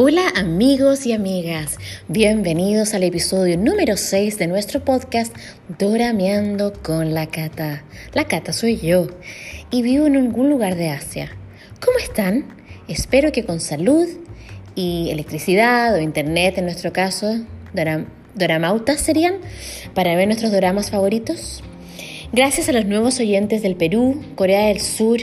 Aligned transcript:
Hola 0.00 0.28
amigos 0.36 1.06
y 1.06 1.12
amigas, 1.12 1.76
bienvenidos 2.06 2.94
al 2.94 3.02
episodio 3.02 3.58
número 3.58 3.96
6 3.96 4.38
de 4.38 4.46
nuestro 4.46 4.84
podcast 4.84 5.36
Dorameando 5.76 6.72
con 6.72 7.14
la 7.14 7.26
Cata. 7.26 7.82
La 8.14 8.28
Cata 8.28 8.52
soy 8.52 8.76
yo 8.76 9.08
y 9.72 9.82
vivo 9.82 10.06
en 10.06 10.14
algún 10.14 10.50
lugar 10.50 10.76
de 10.76 10.90
Asia. 10.90 11.32
¿Cómo 11.84 11.98
están? 11.98 12.44
Espero 12.86 13.32
que 13.32 13.44
con 13.44 13.58
salud 13.58 14.06
y 14.76 15.10
electricidad 15.10 15.92
o 15.96 16.00
internet 16.00 16.58
en 16.58 16.66
nuestro 16.66 16.92
caso, 16.92 17.40
doramautas 18.36 19.00
serían, 19.00 19.38
para 19.94 20.14
ver 20.14 20.28
nuestros 20.28 20.52
doramas 20.52 20.92
favoritos. 20.92 21.64
Gracias 22.32 22.68
a 22.68 22.72
los 22.72 22.84
nuevos 22.84 23.18
oyentes 23.18 23.62
del 23.62 23.74
Perú, 23.74 24.22
Corea 24.36 24.68
del 24.68 24.80
Sur 24.80 25.22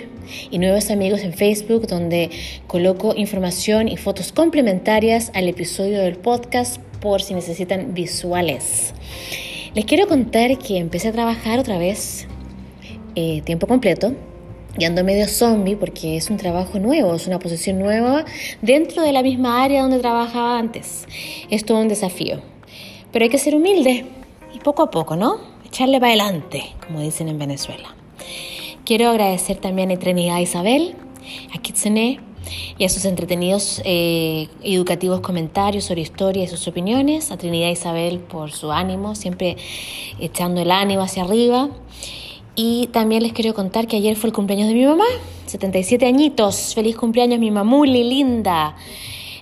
y 0.49 0.59
nuevos 0.59 0.91
amigos 0.91 1.21
en 1.21 1.33
Facebook 1.33 1.87
donde 1.87 2.29
coloco 2.67 3.13
información 3.15 3.87
y 3.87 3.97
fotos 3.97 4.31
complementarias 4.31 5.31
al 5.33 5.47
episodio 5.47 5.99
del 5.99 6.17
podcast 6.17 6.79
por 7.01 7.21
si 7.21 7.33
necesitan 7.33 7.93
visuales. 7.93 8.93
Les 9.73 9.85
quiero 9.85 10.07
contar 10.07 10.57
que 10.57 10.77
empecé 10.77 11.09
a 11.09 11.11
trabajar 11.11 11.59
otra 11.59 11.77
vez 11.77 12.27
eh, 13.15 13.41
tiempo 13.43 13.67
completo 13.67 14.13
y 14.77 14.85
ando 14.85 15.03
medio 15.03 15.27
zombie 15.27 15.75
porque 15.75 16.17
es 16.17 16.29
un 16.29 16.37
trabajo 16.37 16.79
nuevo, 16.79 17.15
es 17.15 17.27
una 17.27 17.39
posición 17.39 17.79
nueva 17.79 18.25
dentro 18.61 19.03
de 19.03 19.11
la 19.11 19.23
misma 19.23 19.63
área 19.63 19.81
donde 19.81 19.99
trabajaba 19.99 20.57
antes. 20.57 21.05
Es 21.49 21.65
todo 21.65 21.79
un 21.79 21.87
desafío. 21.87 22.41
Pero 23.11 23.23
hay 23.23 23.29
que 23.29 23.37
ser 23.37 23.55
humilde 23.55 24.05
y 24.53 24.59
poco 24.59 24.83
a 24.83 24.91
poco, 24.91 25.15
¿no? 25.15 25.55
echarle 25.75 25.99
para 25.99 26.13
adelante, 26.13 26.63
como 26.87 27.01
dicen 27.01 27.27
en 27.27 27.37
Venezuela. 27.37 27.93
Quiero 28.85 29.09
agradecer 29.09 29.57
también 29.57 29.89
a 29.89 29.97
Trinidad 29.97 30.39
Isabel, 30.39 30.93
a 31.55 31.57
Kitsune 31.57 32.19
y 32.77 32.85
a 32.85 32.89
sus 32.89 33.05
entretenidos 33.05 33.81
eh, 33.83 34.47
educativos 34.61 35.21
comentarios 35.21 35.85
sobre 35.85 36.01
historia 36.01 36.43
y 36.43 36.47
sus 36.47 36.67
opiniones, 36.67 37.31
a 37.31 37.37
Trinidad 37.37 37.69
Isabel 37.69 38.19
por 38.19 38.51
su 38.51 38.71
ánimo, 38.71 39.15
siempre 39.15 39.57
echando 40.19 40.61
el 40.61 40.69
ánimo 40.69 41.01
hacia 41.01 41.23
arriba. 41.23 41.69
Y 42.55 42.85
también 42.91 43.23
les 43.23 43.33
quiero 43.33 43.55
contar 43.55 43.87
que 43.87 43.97
ayer 43.97 44.15
fue 44.15 44.27
el 44.27 44.35
cumpleaños 44.35 44.67
de 44.67 44.75
mi 44.75 44.85
mamá, 44.85 45.05
77 45.47 46.05
añitos. 46.05 46.75
Feliz 46.75 46.95
cumpleaños, 46.95 47.39
mi 47.39 47.49
mamuli 47.49 48.03
linda. 48.03 48.75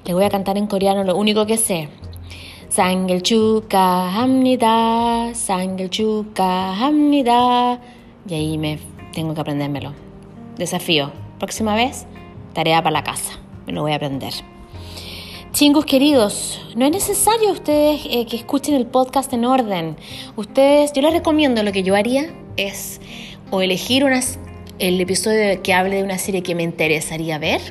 Les 0.06 0.16
voy 0.16 0.24
a 0.24 0.30
cantar 0.30 0.58
en 0.58 0.68
coreano 0.68 1.04
lo 1.04 1.18
único 1.18 1.46
que 1.46 1.58
sé. 1.58 1.90
Sangel 2.70 3.22
Hamnida, 3.74 5.36
Sangel 5.36 5.90
Hamnida. 6.38 7.82
Y 8.26 8.34
ahí 8.34 8.58
me 8.58 8.93
tengo 9.14 9.34
que 9.34 9.42
aprendérmelo. 9.42 9.94
Desafío. 10.58 11.12
Próxima 11.40 11.76
vez, 11.76 12.06
tarea 12.54 12.82
para 12.84 12.94
la 12.94 13.04
casa. 13.04 13.40
Me 13.66 13.74
lo 13.74 13.82
voy 13.82 13.94
a 13.94 13.96
aprender. 13.96 14.34
Chingos 15.52 15.86
queridos, 15.86 16.62
no 16.76 16.86
es 16.86 16.92
necesario 16.92 17.52
ustedes 17.52 18.02
eh, 18.10 18.26
que 18.26 18.36
escuchen 18.36 18.74
el 18.74 18.88
podcast 18.88 19.32
en 19.34 19.46
orden. 19.46 19.96
Ustedes, 20.36 20.94
yo 20.94 21.02
les 21.02 21.14
recomiendo 21.14 21.62
lo 21.64 21.72
que 21.72 21.84
yo 21.84 21.96
haría 21.96 22.34
es 22.58 23.00
o 23.52 23.62
elegir 23.62 24.04
unas, 24.04 24.40
el 24.80 25.00
episodio 25.00 25.62
que 25.62 25.74
hable 25.74 25.98
de 25.98 26.04
una 26.04 26.18
serie 26.18 26.42
que 26.42 26.56
me 26.56 26.64
interesaría 26.64 27.38
ver 27.38 27.62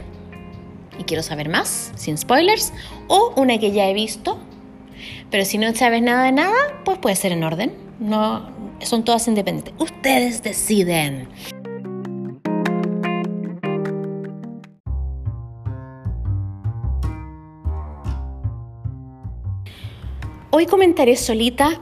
y 0.99 1.05
quiero 1.05 1.23
saber 1.23 1.49
más, 1.49 1.93
sin 1.97 2.17
spoilers, 2.17 2.73
o 3.09 3.33
una 3.37 3.59
que 3.59 3.73
ya 3.73 3.89
he 3.89 3.95
visto 3.95 4.39
pero 5.33 5.47
si 5.47 5.59
no 5.59 5.75
sabes 5.75 6.03
nada 6.03 6.25
de 6.25 6.33
nada, 6.33 6.83
pues 6.85 6.99
puede 6.99 7.17
ser 7.17 7.33
en 7.33 7.43
orden. 7.43 7.73
No, 8.03 8.43
son 8.81 9.05
todas 9.05 9.29
independientes. 9.29 9.75
Ustedes 9.79 10.43
deciden. 10.43 11.29
Hoy 20.51 20.67
comentaré 20.67 21.15
solita, 21.15 21.81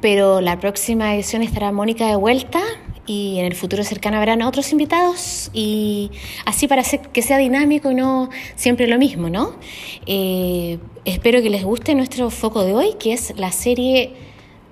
pero 0.00 0.40
la 0.40 0.58
próxima 0.58 1.14
edición 1.14 1.42
estará 1.42 1.70
Mónica 1.70 2.08
de 2.08 2.16
vuelta 2.16 2.60
y 3.06 3.38
en 3.38 3.46
el 3.46 3.54
futuro 3.54 3.84
cercano 3.84 4.16
habrán 4.16 4.42
otros 4.42 4.72
invitados 4.72 5.50
y 5.52 6.10
así 6.44 6.66
para 6.66 6.82
que 6.82 7.22
sea 7.22 7.38
dinámico 7.38 7.92
y 7.92 7.94
no 7.94 8.30
siempre 8.56 8.88
lo 8.88 8.98
mismo, 8.98 9.30
¿no? 9.30 9.54
Eh, 10.06 10.78
espero 11.04 11.40
que 11.40 11.50
les 11.50 11.62
guste 11.62 11.94
nuestro 11.94 12.30
foco 12.30 12.64
de 12.64 12.74
hoy, 12.74 12.94
que 12.98 13.12
es 13.12 13.32
la 13.38 13.52
serie 13.52 14.29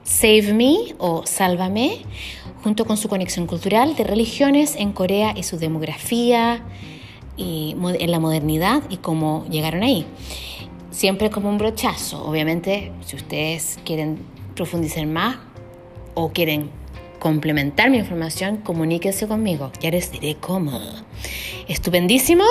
Save 0.09 0.55
Me 0.55 0.75
o 0.97 1.27
Sálvame, 1.27 1.99
junto 2.65 2.87
con 2.87 2.97
su 2.97 3.11
conexión 3.11 3.47
cultural 3.47 3.95
de 3.95 4.05
religiones 4.05 4.75
en 4.75 4.93
Corea 4.93 5.35
y 5.37 5.43
su 5.43 5.59
demografía 5.59 6.65
y 7.37 7.77
en 7.79 8.11
la 8.11 8.19
modernidad 8.19 8.83
y 8.89 8.97
cómo 8.97 9.45
llegaron 9.51 9.83
ahí. 9.83 10.07
Siempre 10.91 11.29
como 11.29 11.51
un 11.51 11.59
brochazo, 11.59 12.25
obviamente, 12.25 12.91
si 13.05 13.17
ustedes 13.17 13.79
quieren 13.85 14.19
profundizar 14.57 15.07
más 15.07 15.37
o 16.15 16.31
quieren 16.31 16.71
complementar 17.19 17.91
mi 17.91 17.99
información, 17.99 18.57
comuníquese 18.57 19.29
conmigo. 19.29 19.71
Ya 19.79 19.91
les 19.91 20.11
diré 20.11 20.37
cómo. 20.37 20.81
Estupendísimo. 21.69 22.45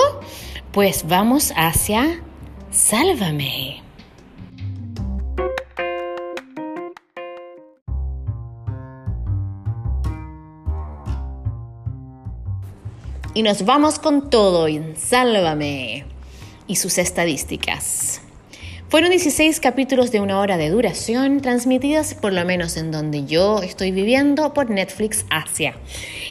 Pues 0.70 1.08
vamos 1.08 1.52
hacia 1.56 2.22
Sálvame. 2.70 3.87
Y 13.38 13.44
nos 13.44 13.64
vamos 13.64 14.00
con 14.00 14.30
todo 14.30 14.66
en 14.66 14.96
Sálvame 14.96 16.04
y 16.66 16.74
sus 16.74 16.98
estadísticas. 16.98 18.20
Fueron 18.88 19.10
16 19.10 19.60
capítulos 19.60 20.10
de 20.10 20.20
una 20.20 20.40
hora 20.40 20.56
de 20.56 20.70
duración, 20.70 21.40
transmitidos 21.40 22.14
por 22.14 22.32
lo 22.32 22.44
menos 22.44 22.76
en 22.76 22.90
donde 22.90 23.26
yo 23.26 23.62
estoy 23.62 23.92
viviendo 23.92 24.52
por 24.54 24.70
Netflix 24.70 25.24
Asia. 25.30 25.76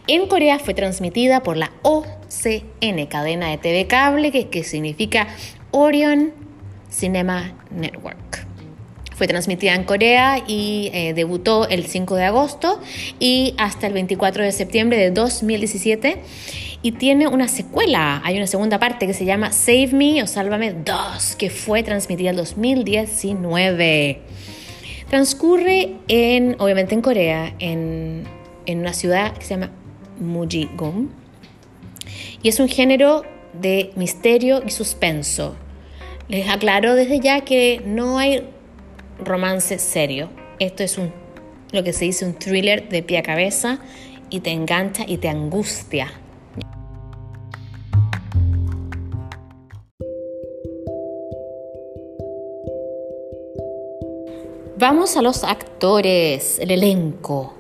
En 0.08 0.28
Corea 0.28 0.60
fue 0.60 0.74
transmitida 0.74 1.44
por 1.44 1.56
la 1.56 1.72
OCN, 1.82 3.06
cadena 3.08 3.52
de 3.52 3.58
TV 3.58 3.88
cable, 3.88 4.50
que, 4.50 4.64
significa 4.66 5.30
Orion 5.72 6.34
Cinema 6.90 7.54
Network. 7.72 8.46
Fue 9.16 9.28
transmitida 9.28 9.76
en 9.76 9.86
Corea 9.86 10.44
y 10.46 10.92
eh, 10.94 11.14
debutó 11.14 11.70
el 11.70 11.86
5 11.86 12.16
de 12.16 12.26
agosto 12.26 12.82
y 13.18 13.56
hasta 13.58 13.88
el 13.88 13.94
24 13.94 14.44
de 14.44 14.52
septiembre 14.52 14.98
de 14.98 15.12
2017 15.12 16.22
y 16.88 16.94
tiene 16.94 17.28
una 17.28 17.50
secuela. 17.50 18.22
Hay 18.24 18.38
una 18.38 18.48
segunda 18.48 18.80
parte 18.80 19.08
que 19.08 19.14
se 19.14 19.26
llama 19.26 19.52
Save 19.52 19.90
Me 19.92 20.24
o 20.24 20.28
Sálvame 20.28 20.72
2, 20.72 21.36
que 21.36 21.50
fue 21.50 21.84
transmitida 21.84 22.30
en 22.30 22.38
2019. 22.38 24.22
Transcurre 25.10 25.96
en, 26.08 26.56
obviamente 26.60 26.96
en 26.96 27.02
Corea, 27.02 27.54
en, 27.60 28.24
en 28.66 28.80
una 28.80 28.94
ciudad 28.94 29.34
que 29.34 29.44
se 29.44 29.56
llama 29.56 29.72
Mujigong. 30.22 31.10
Y 32.42 32.48
es 32.48 32.58
un 32.62 32.70
género 32.70 33.24
de 33.52 33.92
misterio 33.98 34.64
y 34.66 34.70
suspenso. 34.70 35.58
Les 36.30 36.48
aclaro 36.48 36.96
desde 36.96 37.20
ya 37.20 37.42
que 37.42 37.82
no 37.86 38.18
hay 38.18 38.48
romance 39.20 39.78
serio. 39.78 40.30
Esto 40.60 40.84
es 40.84 40.98
un, 40.98 41.12
lo 41.74 41.84
que 41.84 41.92
se 41.92 42.06
dice 42.06 42.24
un 42.24 42.36
thriller 42.36 42.88
de 42.88 43.04
pie 43.04 43.18
a 43.18 43.24
cabeza 43.24 43.80
y 44.30 44.40
te 44.40 44.52
engancha 44.52 45.04
y 45.06 45.18
te 45.18 45.28
angustia. 45.28 46.14
Vamos 54.80 55.18
a 55.18 55.24
los 55.24 55.44
actores, 55.44 56.60
el 56.60 56.70
elenco. 56.70 57.56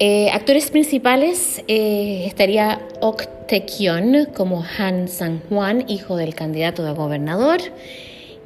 Eh, 0.00 0.28
actores 0.32 0.68
principales 0.72 1.62
eh, 1.68 2.24
estaría 2.26 2.80
Ok 3.00 3.26
Tae-kyun 3.46 4.26
como 4.34 4.64
Han 4.76 5.06
Sang-hwan, 5.06 5.84
hijo 5.86 6.16
del 6.16 6.34
candidato 6.34 6.84
a 6.84 6.94
gobernador, 6.94 7.60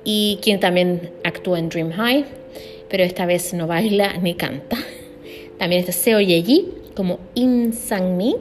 y 0.05 0.39
quien 0.43 0.61
también 0.61 1.11
actúa 1.25 1.59
en 1.59 1.71
Dream 1.71 1.93
High, 1.93 2.27
pero 2.91 3.03
esta 3.03 3.25
vez 3.25 3.55
no 3.55 3.67
baila 3.67 4.19
ni 4.19 4.35
canta. 4.35 4.77
También 5.59 5.81
está 5.81 5.93
Seo 5.93 6.21
Ye-ji 6.21 6.69
como 6.95 7.19
In 7.35 7.73
Sang-mi, 7.73 8.37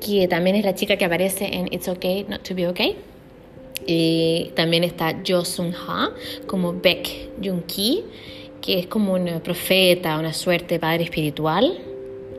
que 0.00 0.28
también 0.28 0.54
es 0.54 0.64
la 0.64 0.76
chica 0.76 0.96
que 0.96 1.04
aparece 1.04 1.46
en 1.46 1.66
It's 1.72 1.88
Okay 1.88 2.26
Not 2.28 2.44
to 2.44 2.54
Be 2.54 2.68
Okay. 2.68 3.13
Y 3.86 4.50
también 4.54 4.84
está 4.84 5.20
Jo 5.26 5.44
Sung 5.44 5.74
Ha 5.74 6.10
como 6.46 6.72
Baek 6.72 7.30
Jung 7.42 7.64
Ki, 7.66 8.04
que 8.60 8.78
es 8.78 8.86
como 8.86 9.12
un 9.12 9.40
profeta, 9.40 10.18
una 10.18 10.32
suerte 10.32 10.78
padre 10.78 11.04
espiritual, 11.04 11.78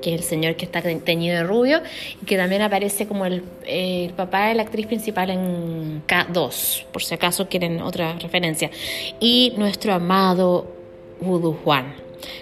que 0.01 0.13
es 0.13 0.21
el 0.21 0.27
señor 0.27 0.55
que 0.55 0.65
está 0.65 0.81
teñido 0.81 1.35
de 1.35 1.43
rubio, 1.43 1.81
y 2.21 2.25
que 2.25 2.37
también 2.37 2.61
aparece 2.61 3.07
como 3.07 3.25
el, 3.25 3.43
papá 4.15 4.47
de 4.47 4.55
la 4.55 4.63
actriz 4.63 4.87
principal 4.87 5.29
en 5.29 6.03
K2, 6.07 6.85
por 6.91 7.03
si 7.03 7.13
acaso 7.13 7.47
quieren 7.47 7.81
otra 7.81 8.17
referencia. 8.17 8.71
Y 9.19 9.53
nuestro 9.57 9.93
amado 9.93 10.67
Wudu 11.21 11.53
Juan, 11.63 11.93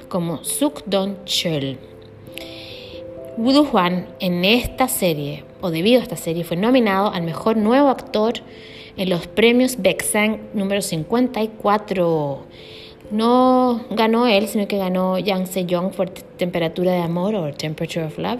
como 0.07 0.43
Suk 0.43 0.83
Don 0.85 1.23
Chul. 1.25 1.77
Wudu 3.37 3.65
Juan 3.65 4.07
en 4.19 4.45
esta 4.45 4.87
serie, 4.87 5.43
o 5.59 5.71
debido 5.71 5.99
a 5.99 6.03
esta 6.03 6.15
serie, 6.15 6.43
fue 6.43 6.55
nominado 6.55 7.11
al 7.11 7.23
mejor 7.23 7.57
nuevo 7.57 7.89
actor 7.89 8.35
en 8.97 9.09
los 9.09 9.27
premios 9.27 9.81
Bexan 9.81 10.39
número 10.53 10.81
54. 10.81 12.45
No 13.11 13.85
ganó 13.91 14.27
él, 14.27 14.47
sino 14.47 14.67
que 14.67 14.77
ganó 14.77 15.19
Yang 15.19 15.47
Se-young 15.47 15.91
por 15.91 16.09
Temperatura 16.09 16.93
de 16.93 16.99
Amor 16.99 17.35
o 17.35 17.53
Temperature 17.53 18.05
of 18.05 18.17
Love, 18.17 18.39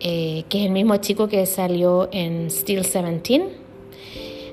eh, 0.00 0.44
que 0.48 0.60
es 0.60 0.66
el 0.66 0.72
mismo 0.72 0.96
chico 0.98 1.28
que 1.28 1.44
salió 1.46 2.08
en 2.12 2.50
Steel 2.50 2.82
17. 2.82 3.62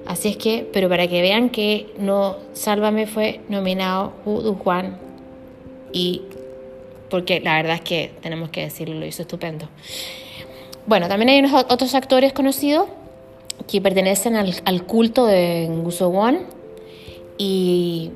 Así 0.05 0.29
es 0.29 0.37
que, 0.37 0.67
pero 0.73 0.89
para 0.89 1.07
que 1.07 1.21
vean 1.21 1.49
que 1.49 1.93
no, 1.99 2.37
Sálvame 2.53 3.05
fue 3.05 3.41
nominado 3.47 4.13
Hu 4.25 4.55
Juan 4.55 4.97
y 5.91 6.23
porque 7.09 7.39
la 7.39 7.55
verdad 7.55 7.75
es 7.75 7.81
que 7.81 8.11
tenemos 8.21 8.49
que 8.49 8.61
decirlo, 8.61 8.95
lo 8.95 9.05
hizo 9.05 9.21
estupendo. 9.21 9.69
Bueno, 10.85 11.07
también 11.07 11.29
hay 11.29 11.39
unos 11.39 11.65
otros 11.69 11.93
actores 11.95 12.33
conocidos 12.33 12.87
que 13.69 13.81
pertenecen 13.81 14.35
al, 14.35 14.85
culto 14.85 15.25
de 15.25 15.67
Nguso 15.69 16.09
Won 16.09 16.39
y 17.37 18.11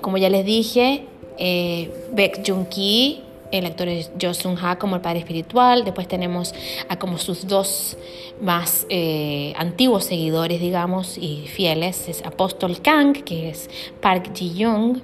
como 0.00 0.18
ya 0.18 0.28
les 0.28 0.44
dije, 0.44 1.06
eh, 1.38 1.90
Baek 2.12 2.46
Jung-ki, 2.46 3.22
el 3.50 3.66
actor 3.66 3.88
es 3.88 4.12
Jo 4.20 4.34
Sung-ha 4.34 4.78
como 4.78 4.96
el 4.96 5.02
padre 5.02 5.20
espiritual, 5.20 5.84
después 5.84 6.06
tenemos 6.06 6.54
a 6.88 6.98
como 6.98 7.18
sus 7.18 7.48
dos 7.48 7.96
más 8.40 8.86
eh, 8.88 9.52
antiguos 9.56 10.04
seguidores, 10.04 10.60
digamos, 10.60 11.18
y 11.18 11.46
fieles, 11.48 12.08
es 12.08 12.24
Apóstol 12.24 12.80
Kang, 12.80 13.14
que 13.24 13.48
es 13.48 13.68
Park 14.00 14.32
Ji-young, 14.32 15.00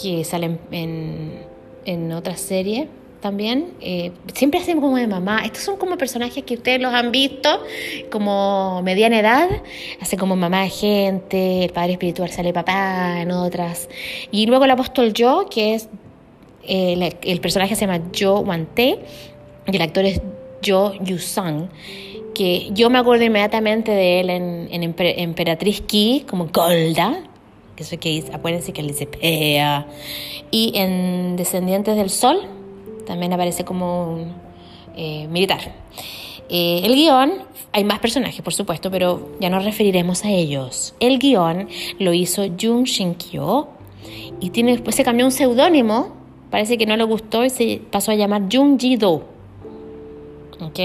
que 0.00 0.24
sale 0.24 0.58
en, 0.70 1.44
en 1.84 2.12
otra 2.12 2.36
serie 2.36 2.88
también. 3.24 3.72
Eh, 3.80 4.12
siempre 4.34 4.60
hacen 4.60 4.82
como 4.82 4.98
de 4.98 5.06
mamá. 5.06 5.40
Estos 5.46 5.62
son 5.62 5.78
como 5.78 5.96
personajes 5.96 6.44
que 6.44 6.56
ustedes 6.56 6.78
los 6.78 6.92
han 6.92 7.10
visto 7.10 7.48
como 8.10 8.82
mediana 8.82 9.18
edad. 9.18 9.48
Hace 9.98 10.18
como 10.18 10.36
mamá 10.36 10.64
de 10.64 10.68
gente, 10.68 11.64
el 11.64 11.70
padre 11.72 11.92
espiritual 11.92 12.28
sale 12.28 12.52
papá 12.52 13.22
en 13.22 13.30
otras. 13.30 13.88
Y 14.30 14.44
luego 14.44 14.66
el 14.66 14.72
apóstol 14.72 15.14
Yo, 15.14 15.46
que 15.50 15.74
es 15.74 15.88
eh, 16.64 17.16
el, 17.22 17.40
personaje 17.40 17.74
se 17.76 17.86
llama 17.86 18.04
Jo 18.14 18.40
Wante 18.40 18.98
y 19.68 19.74
el 19.74 19.80
actor 19.80 20.04
es 20.04 20.20
Jo 20.62 20.92
Yusang 21.00 21.70
que 22.34 22.68
yo 22.72 22.90
me 22.90 22.98
acuerdo 22.98 23.24
inmediatamente 23.24 23.92
de 23.92 24.20
él 24.20 24.28
en, 24.28 24.68
en 24.70 24.82
Emperatriz 24.82 25.80
Ki 25.80 26.26
como 26.28 26.48
Golda, 26.48 27.22
que 27.76 27.84
eso 27.84 27.96
que 27.98 28.24
acuérdense 28.32 28.72
que 28.72 28.80
él 28.80 28.88
dice 28.88 29.06
Pea, 29.06 29.86
y 30.50 30.72
en 30.74 31.36
Descendientes 31.36 31.96
del 31.96 32.10
Sol, 32.10 32.48
también 33.06 33.32
aparece 33.32 33.64
como 33.64 34.12
un 34.14 34.32
eh, 34.96 35.26
militar. 35.28 35.60
Eh, 36.48 36.82
el 36.84 36.94
guion, 36.94 37.32
hay 37.72 37.84
más 37.84 37.98
personajes 37.98 38.42
por 38.42 38.54
supuesto, 38.54 38.90
pero 38.90 39.30
ya 39.40 39.50
nos 39.50 39.64
referiremos 39.64 40.24
a 40.24 40.30
ellos. 40.30 40.94
El 41.00 41.18
guion 41.18 41.68
lo 41.98 42.12
hizo 42.12 42.42
Jung 42.60 42.84
Shin-kyo 42.84 43.68
y 44.40 44.50
tiene, 44.50 44.72
después 44.72 44.94
se 44.94 45.04
cambió 45.04 45.24
un 45.24 45.32
seudónimo, 45.32 46.12
parece 46.50 46.78
que 46.78 46.86
no 46.86 46.96
le 46.96 47.04
gustó 47.04 47.44
y 47.44 47.50
se 47.50 47.80
pasó 47.90 48.12
a 48.12 48.14
llamar 48.14 48.42
Jung 48.52 48.78
Ji-do. 48.78 49.24
¿Ok? 50.60 50.78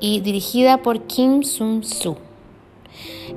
Y 0.00 0.20
dirigida 0.20 0.78
por 0.78 1.06
Kim 1.06 1.42
Sung-soo. 1.42 2.29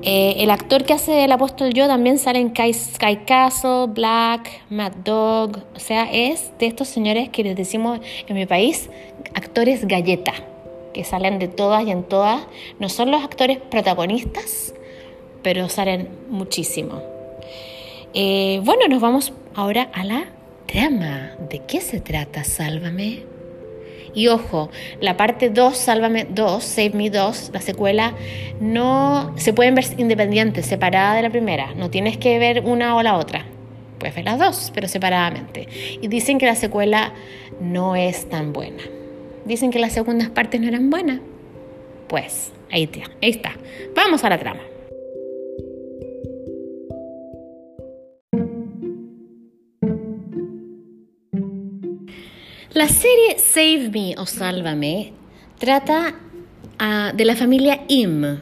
Eh, 0.01 0.35
el 0.39 0.51
actor 0.51 0.83
que 0.83 0.93
hace 0.93 1.23
el 1.23 1.31
apóstol 1.31 1.73
yo 1.73 1.87
también 1.87 2.17
sale 2.17 2.39
en 2.39 2.53
Sky 2.53 3.17
Castle, 3.25 3.87
Black, 3.87 4.49
Mad 4.69 4.93
Dog. 5.03 5.63
O 5.75 5.79
sea, 5.79 6.11
es 6.11 6.51
de 6.59 6.67
estos 6.67 6.87
señores 6.87 7.29
que 7.29 7.43
les 7.43 7.55
decimos 7.55 7.99
en 8.27 8.35
mi 8.35 8.45
país 8.45 8.89
actores 9.33 9.87
galleta, 9.87 10.33
que 10.93 11.03
salen 11.03 11.39
de 11.39 11.47
todas 11.47 11.85
y 11.87 11.91
en 11.91 12.03
todas. 12.03 12.45
No 12.79 12.89
son 12.89 13.11
los 13.11 13.23
actores 13.23 13.59
protagonistas, 13.59 14.73
pero 15.41 15.69
salen 15.69 16.09
muchísimo. 16.29 17.01
Eh, 18.13 18.61
bueno, 18.63 18.87
nos 18.87 19.01
vamos 19.01 19.33
ahora 19.55 19.89
a 19.93 20.03
la 20.03 20.25
trama. 20.67 21.31
¿De 21.49 21.59
qué 21.65 21.81
se 21.81 21.99
trata? 21.99 22.43
Sálvame. 22.43 23.32
Y 24.15 24.27
ojo, 24.27 24.69
la 24.99 25.17
parte 25.17 25.49
2, 25.49 25.75
Sálvame 25.75 26.25
2, 26.29 26.63
Save 26.63 26.91
Me 26.91 27.09
2, 27.09 27.51
la 27.53 27.61
secuela, 27.61 28.13
no 28.59 29.33
se 29.37 29.53
pueden 29.53 29.75
ver 29.75 29.85
independientes, 29.97 30.65
separada 30.65 31.15
de 31.15 31.23
la 31.23 31.29
primera. 31.29 31.73
No 31.75 31.89
tienes 31.89 32.17
que 32.17 32.37
ver 32.39 32.61
una 32.65 32.95
o 32.95 33.03
la 33.03 33.17
otra. 33.17 33.45
Puedes 33.97 34.15
ver 34.15 34.25
las 34.25 34.37
dos, 34.37 34.71
pero 34.75 34.87
separadamente. 34.87 35.67
Y 36.01 36.07
dicen 36.09 36.37
que 36.37 36.45
la 36.45 36.55
secuela 36.55 37.13
no 37.61 37.95
es 37.95 38.29
tan 38.29 38.53
buena. 38.53 38.83
Dicen 39.45 39.71
que 39.71 39.79
las 39.79 39.93
segundas 39.93 40.29
partes 40.29 40.59
no 40.61 40.67
eran 40.67 40.89
buenas. 40.89 41.19
Pues 42.07 42.51
ahí 42.71 42.89
ahí 43.21 43.29
está. 43.29 43.53
Vamos 43.95 44.23
a 44.23 44.29
la 44.29 44.37
trama. 44.37 44.72
La 52.73 52.87
serie 52.87 53.37
Save 53.37 53.91
Me 53.91 54.15
o 54.17 54.25
Sálvame 54.25 55.13
trata 55.59 56.15
ah, 56.79 57.11
de 57.15 57.23
la 57.23 57.35
familia 57.35 57.83
Im. 57.87 58.39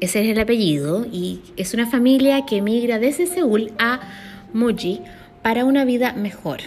Ese 0.00 0.22
es 0.22 0.28
el 0.30 0.40
apellido 0.40 1.06
y 1.06 1.40
es 1.56 1.72
una 1.72 1.86
familia 1.86 2.44
que 2.46 2.56
emigra 2.56 2.98
desde 2.98 3.28
Seúl 3.28 3.70
a 3.78 4.00
Muji 4.52 5.02
para 5.40 5.64
una 5.64 5.84
vida 5.84 6.14
mejor. 6.14 6.62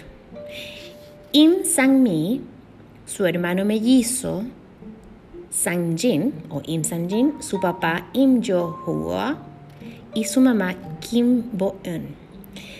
Im 1.32 1.62
Sang-mi, 1.62 2.40
su 3.04 3.26
hermano 3.26 3.66
mellizo 3.66 4.44
Sang-jin 5.50 6.32
o 6.48 6.62
Im 6.64 6.84
Sang-jin, 6.84 7.34
su 7.42 7.60
papá 7.60 8.08
Im 8.14 8.40
Jo-hwa 8.40 9.36
y 10.14 10.24
su 10.24 10.40
mamá 10.40 10.74
Kim 11.00 11.50
Bo-eun. 11.52 12.16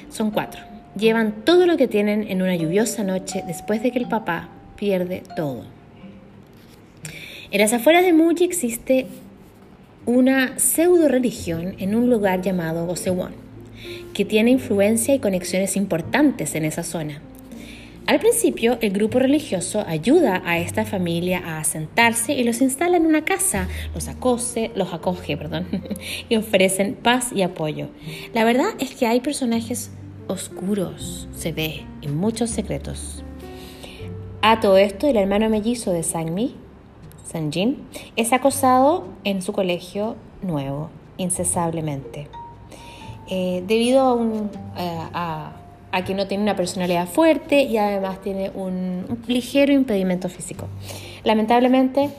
Son 0.09 0.31
cuatro 0.31 0.72
llevan 0.97 1.45
todo 1.45 1.67
lo 1.67 1.77
que 1.77 1.89
tienen 1.89 2.27
en 2.29 2.43
una 2.43 2.57
lluviosa 2.57 3.05
noche 3.05 3.43
después 3.47 3.83
de 3.83 3.91
que 3.91 3.99
el 3.99 4.09
papá 4.09 4.49
pierde 4.77 5.23
todo. 5.37 5.65
En 7.51 7.61
las 7.61 7.73
afueras 7.73 8.05
de 8.05 8.13
Muji 8.13 8.45
existe 8.45 9.07
una 10.07 10.59
pseudo 10.59 11.09
religión 11.09 11.75
en 11.79 11.95
un 11.95 12.11
lugar 12.11 12.43
llamado 12.43 12.87
Gosewon, 12.87 13.35
que 14.15 14.25
tiene 14.25 14.51
influencia 14.51 15.15
y 15.15 15.19
conexiones 15.19 15.77
importantes 15.77 16.55
en 16.55 16.65
esa 16.65 16.83
zona. 16.83 17.21
Al 18.07 18.19
principio, 18.19 18.79
el 18.81 18.91
grupo 18.91 19.21
religioso 19.21 19.85
ayuda 19.87 20.43
a 20.45 20.59
esta 20.59 20.85
familia 20.85 21.39
a 21.39 21.61
asentarse 21.61 22.33
y 22.33 22.43
los 22.43 22.61
instala 22.61 22.97
en 22.97 23.07
una 23.07 23.25
casa, 23.25 23.69
los 23.95 24.09
acoge, 24.09 24.73
los 24.75 24.93
acoge 24.93 25.37
perdón, 25.37 25.67
y 26.29 26.37
ofrecen 26.37 26.95
paz 26.95 27.31
y 27.33 27.43
apoyo. 27.43 27.91
La 28.35 28.43
verdad 28.43 28.71
es 28.81 28.95
que 28.97 29.07
hay 29.07 29.21
personajes 29.21 29.93
oscuros 30.33 31.29
se 31.35 31.53
ve 31.53 31.87
y 32.01 32.09
muchos 32.09 32.51
secretos. 32.51 33.23
A 34.41 34.59
todo 34.59 34.77
esto, 34.77 35.07
el 35.07 35.17
hermano 35.17 35.49
mellizo 35.49 35.93
de 35.93 36.03
Sangmi, 36.03 36.57
Sanjin, 37.25 37.79
es 38.17 38.33
acosado 38.33 39.05
en 39.23 39.41
su 39.41 39.53
colegio 39.53 40.17
nuevo, 40.43 40.91
incesablemente. 41.17 42.29
Eh, 43.31 43.63
debido 43.67 44.21
eh, 44.77 44.99
a, 45.15 45.53
que 46.05 46.15
no 46.15 46.27
tiene 46.27 46.43
una 46.43 46.57
personalidad 46.57 47.07
fuerte 47.07 47.63
y 47.63 47.77
además 47.77 48.21
tiene 48.21 48.51
un, 48.51 49.07
un 49.09 49.23
ligero 49.29 49.73
impedimento 49.73 50.29
físico. 50.29 50.67
Lamentablemente 51.23 52.11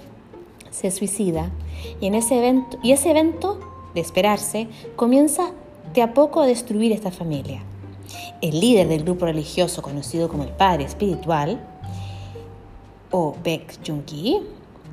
se 0.70 0.92
suicida 0.92 1.52
y, 2.00 2.08
en 2.08 2.16
ese 2.16 2.38
evento, 2.38 2.78
y 2.82 2.94
ese 2.94 3.12
evento, 3.12 3.60
de 3.94 4.02
esperarse, 4.02 4.68
comienza 4.96 5.52
de 5.94 6.02
a 6.02 6.14
poco 6.14 6.42
a 6.42 6.48
destruir 6.48 6.92
esta 6.92 7.12
familia 7.12 7.64
el 8.42 8.60
líder 8.60 8.88
del 8.88 9.04
grupo 9.04 9.26
religioso 9.26 9.82
conocido 9.82 10.30
como 10.30 10.44
el 10.44 10.50
Padre 10.50 10.84
Espiritual, 10.84 11.60
o 13.12 13.36
Baek 13.44 13.80
Jung-ki, 13.86 14.42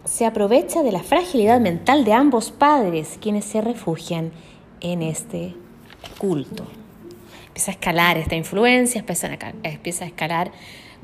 se 0.05 0.27
aprovecha 0.27 0.83
de 0.83 0.93
la 0.93 1.03
fragilidad 1.03 1.61
mental 1.61 2.05
de 2.05 2.13
ambos 2.13 2.51
padres, 2.51 3.19
quienes 3.21 3.45
se 3.45 3.61
refugian 3.61 4.33
en 4.81 5.03
este 5.03 5.55
culto. 6.19 6.67
Empieza 7.49 7.71
a 7.71 7.75
escalar 7.75 8.17
esta 8.17 8.37
influencia, 8.37 8.99
empieza 8.99 9.29
a, 9.29 10.07
escalar, 10.07 10.53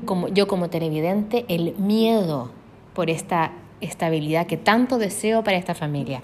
como, 0.05 0.27
yo 0.27 0.47
como 0.47 0.69
televidente, 0.69 1.45
el 1.47 1.75
miedo 1.77 2.51
por 2.93 3.09
esta 3.09 3.51
estabilidad 3.81 4.47
que 4.47 4.57
tanto 4.57 4.97
deseo 4.97 5.43
para 5.43 5.57
esta 5.57 5.75
familia. 5.75 6.21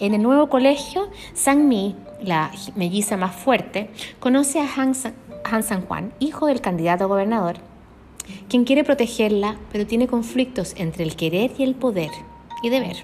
En 0.00 0.14
el 0.14 0.22
nuevo 0.22 0.48
colegio, 0.48 1.08
Sang-mi, 1.34 1.94
la 2.22 2.50
melliza 2.74 3.16
más 3.16 3.36
fuerte, 3.36 3.90
conoce 4.18 4.60
a 4.60 4.68
Han 4.76 4.94
han 5.50 5.62
San 5.62 5.82
Juan, 5.82 6.12
hijo 6.18 6.46
del 6.46 6.60
candidato 6.60 7.04
a 7.04 7.08
gobernador, 7.08 7.56
quien 8.48 8.64
quiere 8.64 8.84
protegerla, 8.84 9.56
pero 9.72 9.86
tiene 9.86 10.06
conflictos 10.06 10.74
entre 10.76 11.04
el 11.04 11.16
querer 11.16 11.52
y 11.58 11.62
el 11.62 11.74
poder 11.74 12.10
y 12.62 12.68
deber. 12.68 12.96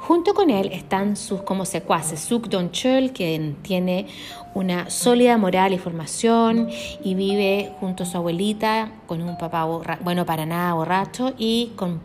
Junto 0.00 0.32
con 0.32 0.48
él 0.48 0.70
están 0.72 1.16
sus 1.16 1.42
como 1.42 1.66
secuaces, 1.66 2.20
Suk 2.20 2.48
Don 2.48 2.70
Chul, 2.70 3.12
quien 3.12 3.56
tiene 3.56 4.06
una 4.54 4.88
sólida 4.88 5.36
moral 5.36 5.74
y 5.74 5.78
formación 5.78 6.68
y 7.04 7.14
vive 7.14 7.72
junto 7.78 8.04
a 8.04 8.06
su 8.06 8.16
abuelita 8.16 8.92
con 9.06 9.20
un 9.20 9.36
papá 9.36 9.66
bueno 10.00 10.24
para 10.24 10.46
nada 10.46 10.72
borracho 10.72 11.34
y 11.36 11.72
con 11.76 12.00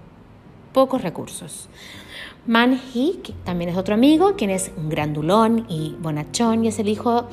pocos 0.74 1.02
recursos. 1.02 1.70
Man 2.46 2.82
Hee, 2.94 3.22
también 3.46 3.70
es 3.70 3.78
otro 3.78 3.94
amigo, 3.94 4.36
quien 4.36 4.50
es 4.50 4.72
grandulón 4.90 5.66
y 5.70 5.96
bonachón 6.00 6.66
y 6.66 6.68
es 6.68 6.80
el 6.80 6.90
hijo 6.90 7.30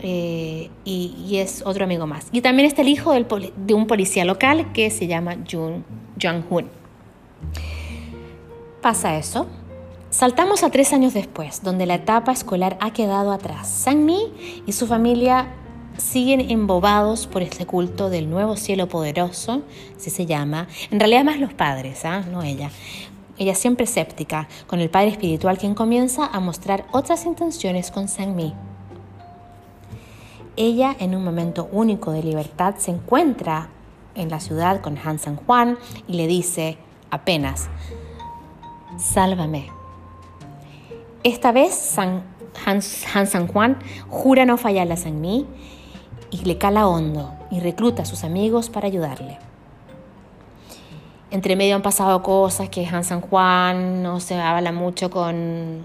eh, 0.00 0.70
y, 0.84 1.36
es 1.36 1.62
otro 1.64 1.84
amigo 1.84 2.06
más. 2.06 2.28
Y 2.32 2.40
también 2.40 2.66
está 2.66 2.82
el 2.82 2.88
hijo 2.88 3.12
de 3.12 3.74
un 3.74 3.86
policía 3.86 4.24
local 4.24 4.72
que 4.72 4.90
se 4.90 5.06
llama 5.06 5.36
Jung 5.50 5.82
Jang-hoon. 6.18 6.68
Pasa 8.80 9.16
eso. 9.16 9.46
Saltamos 10.10 10.62
a 10.62 10.70
tres 10.70 10.92
años 10.92 11.12
después, 11.12 11.62
donde 11.62 11.84
la 11.84 11.96
etapa 11.96 12.32
escolar 12.32 12.78
ha 12.80 12.92
quedado 12.92 13.30
atrás. 13.30 13.68
Sang-mi 13.68 14.32
y 14.66 14.72
su 14.72 14.86
familia 14.86 15.48
siguen 15.98 16.50
embobados 16.50 17.26
por 17.26 17.42
este 17.42 17.66
culto 17.66 18.08
del 18.08 18.30
nuevo 18.30 18.56
cielo 18.56 18.88
poderoso, 18.88 19.62
así 19.96 20.10
se 20.10 20.24
llama. 20.24 20.68
En 20.90 20.98
realidad 20.98 21.24
más 21.24 21.38
los 21.38 21.52
padres, 21.52 22.04
¿ah? 22.04 22.24
no 22.30 22.42
ella. 22.42 22.70
Ella 23.36 23.54
siempre 23.54 23.84
escéptica, 23.84 24.48
con 24.66 24.80
el 24.80 24.90
padre 24.90 25.08
espiritual 25.08 25.58
quien 25.58 25.74
comienza 25.74 26.26
a 26.26 26.40
mostrar 26.40 26.86
otras 26.92 27.26
intenciones 27.26 27.90
con 27.90 28.08
Sang-mi. 28.08 28.54
Ella, 30.60 30.96
en 30.98 31.14
un 31.14 31.22
momento 31.22 31.68
único 31.70 32.10
de 32.10 32.20
libertad, 32.20 32.74
se 32.78 32.90
encuentra 32.90 33.68
en 34.16 34.28
la 34.28 34.40
ciudad 34.40 34.80
con 34.80 34.98
Han 34.98 35.20
San 35.20 35.36
Juan 35.36 35.78
y 36.08 36.14
le 36.14 36.26
dice 36.26 36.78
apenas, 37.12 37.68
sálvame. 38.96 39.70
Esta 41.22 41.52
vez 41.52 41.96
Han, 41.96 42.82
San 42.82 43.46
Juan 43.46 43.78
jura 44.08 44.46
no 44.46 44.56
fallarle 44.56 44.94
a 44.94 44.96
San 44.96 45.20
Mi 45.20 45.46
y 46.32 46.38
le 46.38 46.58
cala 46.58 46.88
hondo 46.88 47.32
y 47.52 47.60
recluta 47.60 48.02
a 48.02 48.04
sus 48.04 48.24
amigos 48.24 48.68
para 48.68 48.88
ayudarle. 48.88 49.38
Entre 51.30 51.56
medio 51.56 51.76
han 51.76 51.82
pasado 51.82 52.22
cosas 52.22 52.70
que 52.70 52.86
Han 52.86 53.04
San 53.04 53.20
Juan 53.20 54.02
no 54.02 54.18
se 54.18 54.34
habla 54.36 54.72
mucho 54.72 55.10
con, 55.10 55.82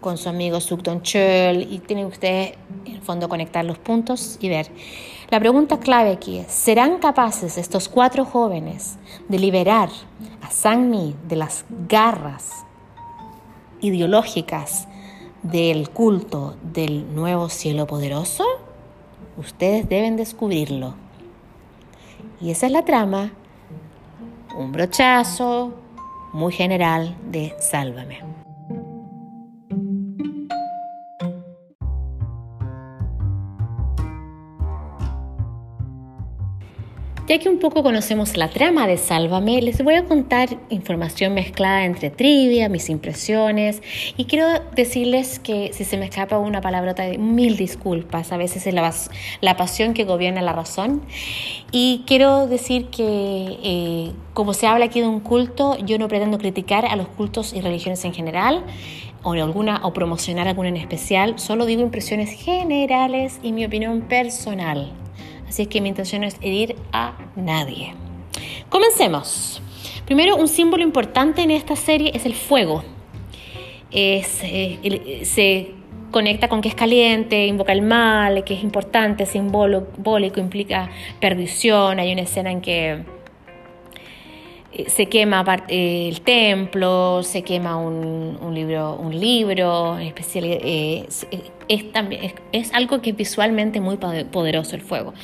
con 0.00 0.16
su 0.16 0.30
amigo 0.30 0.58
Sukton 0.58 1.02
Chul 1.02 1.66
y 1.70 1.82
tienen 1.86 2.06
ustedes 2.06 2.54
en 2.86 2.94
el 2.94 3.02
fondo 3.02 3.28
conectar 3.28 3.62
los 3.62 3.76
puntos 3.76 4.38
y 4.40 4.48
ver. 4.48 4.68
La 5.28 5.38
pregunta 5.38 5.78
clave 5.80 6.12
aquí 6.12 6.38
es, 6.38 6.50
¿serán 6.50 6.96
capaces 6.96 7.58
estos 7.58 7.90
cuatro 7.90 8.24
jóvenes 8.24 8.96
de 9.28 9.38
liberar 9.38 9.90
a 10.40 10.50
Sang-mi 10.50 11.14
de 11.28 11.36
las 11.36 11.66
garras 11.88 12.64
ideológicas 13.82 14.88
del 15.42 15.90
culto 15.90 16.56
del 16.62 17.14
nuevo 17.14 17.50
cielo 17.50 17.86
poderoso? 17.86 18.44
Ustedes 19.36 19.88
deben 19.90 20.16
descubrirlo. 20.16 20.94
Y 22.40 22.50
esa 22.50 22.64
es 22.64 22.72
la 22.72 22.86
trama 22.86 23.32
un 24.56 24.72
brochazo 24.72 25.74
muy 26.32 26.52
general 26.52 27.16
de 27.30 27.54
Sálvame. 27.60 28.45
Ya 37.26 37.40
que 37.40 37.48
un 37.48 37.58
poco 37.58 37.82
conocemos 37.82 38.36
la 38.36 38.50
trama 38.50 38.86
de 38.86 38.96
Sálvame, 38.98 39.60
les 39.60 39.82
voy 39.82 39.94
a 39.94 40.04
contar 40.04 40.60
información 40.70 41.34
mezclada 41.34 41.84
entre 41.84 42.08
trivia, 42.08 42.68
mis 42.68 42.88
impresiones 42.88 43.82
y 44.16 44.26
quiero 44.26 44.46
decirles 44.76 45.40
que 45.40 45.72
si 45.72 45.82
se 45.82 45.96
me 45.96 46.04
escapa 46.04 46.38
una 46.38 46.60
palabrota, 46.60 47.02
mil 47.18 47.56
disculpas, 47.56 48.30
a 48.30 48.36
veces 48.36 48.68
es 48.68 48.74
la, 48.74 49.56
pasión 49.56 49.92
que 49.92 50.04
gobierna 50.04 50.40
la 50.40 50.52
razón. 50.52 51.02
Y 51.72 52.04
quiero 52.06 52.46
decir 52.46 52.86
que 52.90 53.58
eh, 53.60 54.12
como 54.32 54.54
se 54.54 54.68
habla 54.68 54.84
aquí 54.84 55.00
de 55.00 55.08
un 55.08 55.18
culto, 55.18 55.76
yo 55.78 55.98
no 55.98 56.06
pretendo 56.06 56.38
criticar 56.38 56.86
a 56.86 56.94
los 56.94 57.08
cultos 57.08 57.54
y 57.54 57.60
religiones 57.60 58.04
en 58.04 58.14
general 58.14 58.62
o 59.24 59.32
alguna 59.32 59.80
o 59.82 59.92
promocionar 59.92 60.46
alguna 60.46 60.68
en 60.68 60.76
especial, 60.76 61.40
solo 61.40 61.66
digo 61.66 61.82
impresiones 61.82 62.30
generales 62.30 63.40
y 63.42 63.50
mi 63.50 63.64
opinión 63.64 64.02
personal. 64.02 65.05
Así 65.48 65.62
es 65.62 65.68
que 65.68 65.80
mi 65.80 65.88
intención 65.88 66.24
es 66.24 66.36
herir 66.40 66.76
a 66.92 67.16
nadie. 67.36 67.94
Comencemos. 68.68 69.62
Primero, 70.04 70.36
un 70.36 70.48
símbolo 70.48 70.82
importante 70.82 71.42
en 71.42 71.50
esta 71.50 71.76
serie 71.76 72.12
es 72.14 72.26
el 72.26 72.34
fuego. 72.34 72.84
Es, 73.90 74.40
eh, 74.42 75.20
se 75.24 75.74
conecta 76.10 76.48
con 76.48 76.60
que 76.60 76.68
es 76.68 76.74
caliente, 76.74 77.46
invoca 77.46 77.72
el 77.72 77.82
mal, 77.82 78.44
que 78.44 78.54
es 78.54 78.62
importante, 78.62 79.26
simbólico, 79.26 80.40
implica 80.40 80.90
perdición. 81.20 81.98
Hay 81.98 82.12
una 82.12 82.22
escena 82.22 82.50
en 82.50 82.60
que 82.60 82.92
eh, 82.92 83.04
se 84.88 85.06
quema 85.06 85.44
eh, 85.68 86.08
el 86.08 86.20
templo, 86.20 87.22
se 87.22 87.42
quema 87.42 87.76
un, 87.76 88.54
libro, 88.54 88.96
un 88.96 89.18
libro 89.18 89.98
especial. 89.98 90.44
Eh, 90.46 91.06
es, 91.68 91.92
también, 91.92 92.34
es, 92.52 92.72
algo 92.72 93.00
que 93.00 93.10
es 93.10 93.16
visualmente 93.16 93.80
muy 93.80 93.96
poderoso 93.96 94.76
el 94.76 94.82
fuego 94.82 95.14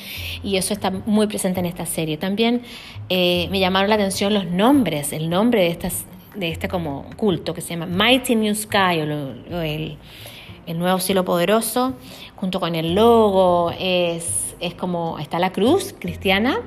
y 0.43 0.57
eso 0.57 0.73
está 0.73 0.91
muy 0.91 1.27
presente 1.27 1.59
en 1.59 1.65
esta 1.65 1.85
serie. 1.85 2.17
También 2.17 2.63
me 3.09 3.59
llamaron 3.59 3.89
la 3.89 3.95
atención 3.95 4.33
los 4.33 4.45
nombres, 4.45 5.13
el 5.13 5.29
nombre 5.29 5.61
de, 5.61 5.67
estas, 5.67 6.05
de 6.35 6.49
este 6.49 6.67
como 6.67 7.05
culto 7.15 7.53
que 7.53 7.61
se 7.61 7.75
llama 7.75 7.85
Mighty 7.85 8.35
New 8.35 8.55
Sky 8.55 8.99
o, 9.01 9.61
el, 9.61 9.97
el, 10.65 10.79
Nuevo 10.79 10.99
Cielo 10.99 11.23
Poderoso, 11.23 11.93
junto 12.35 12.59
con 12.59 12.75
el 12.75 12.95
logo, 12.95 13.71
es, 13.79 14.55
es 14.59 14.73
como 14.73 15.19
está 15.19 15.39
la 15.39 15.51
cruz 15.51 15.93
cristiana 15.97 16.59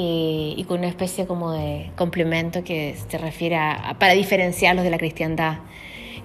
y 0.00 0.64
con 0.68 0.78
una 0.78 0.88
especie 0.88 1.26
como 1.26 1.52
de 1.52 1.90
complemento 1.96 2.62
que 2.62 2.96
se 3.08 3.18
refiere 3.18 3.56
a, 3.56 3.96
para 3.98 4.12
diferenciarlos 4.14 4.84
de 4.84 4.90
la 4.90 4.98
cristiandad. 4.98 5.58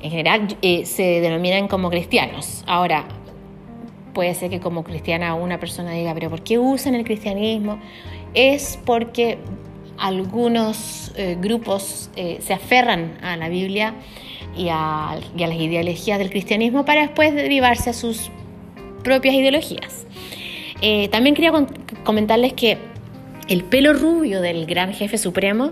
En 0.03 0.11
general 0.11 0.57
eh, 0.61 0.85
se 0.85 1.21
denominan 1.21 1.69
como 1.69 1.89
cristianos. 1.89 2.65
Ahora, 2.67 3.05
puede 4.13 4.35
ser 4.35 4.49
que 4.49 4.59
como 4.59 4.83
cristiana 4.83 5.33
una 5.33 5.61
persona 5.61 5.91
diga, 5.91 6.13
pero 6.13 6.29
¿por 6.29 6.43
qué 6.43 6.59
usan 6.59 6.93
el 6.93 7.05
cristianismo? 7.05 7.79
Es 8.33 8.77
porque 8.85 9.37
algunos 9.97 11.13
eh, 11.15 11.37
grupos 11.39 12.09
eh, 12.17 12.39
se 12.41 12.53
aferran 12.53 13.17
a 13.23 13.37
la 13.37 13.47
Biblia 13.47 13.93
y 14.57 14.67
a, 14.69 15.17
y 15.37 15.43
a, 15.43 15.47
las 15.47 15.57
ideologías 15.57 16.19
del 16.19 16.29
cristianismo 16.29 16.83
para 16.83 17.03
después 17.03 17.33
derivarse 17.33 17.91
a 17.91 17.93
sus 17.93 18.29
propias 19.05 19.35
ideologías. 19.35 20.05
también 21.11 21.33
quería 21.33 21.53
comentarles 22.03 22.51
que 22.51 22.77
el 23.47 23.63
pelo 23.63 23.93
rubio 23.93 24.41
del 24.41 24.65
gran 24.65 24.93
jefe 24.93 25.17
supremo, 25.17 25.71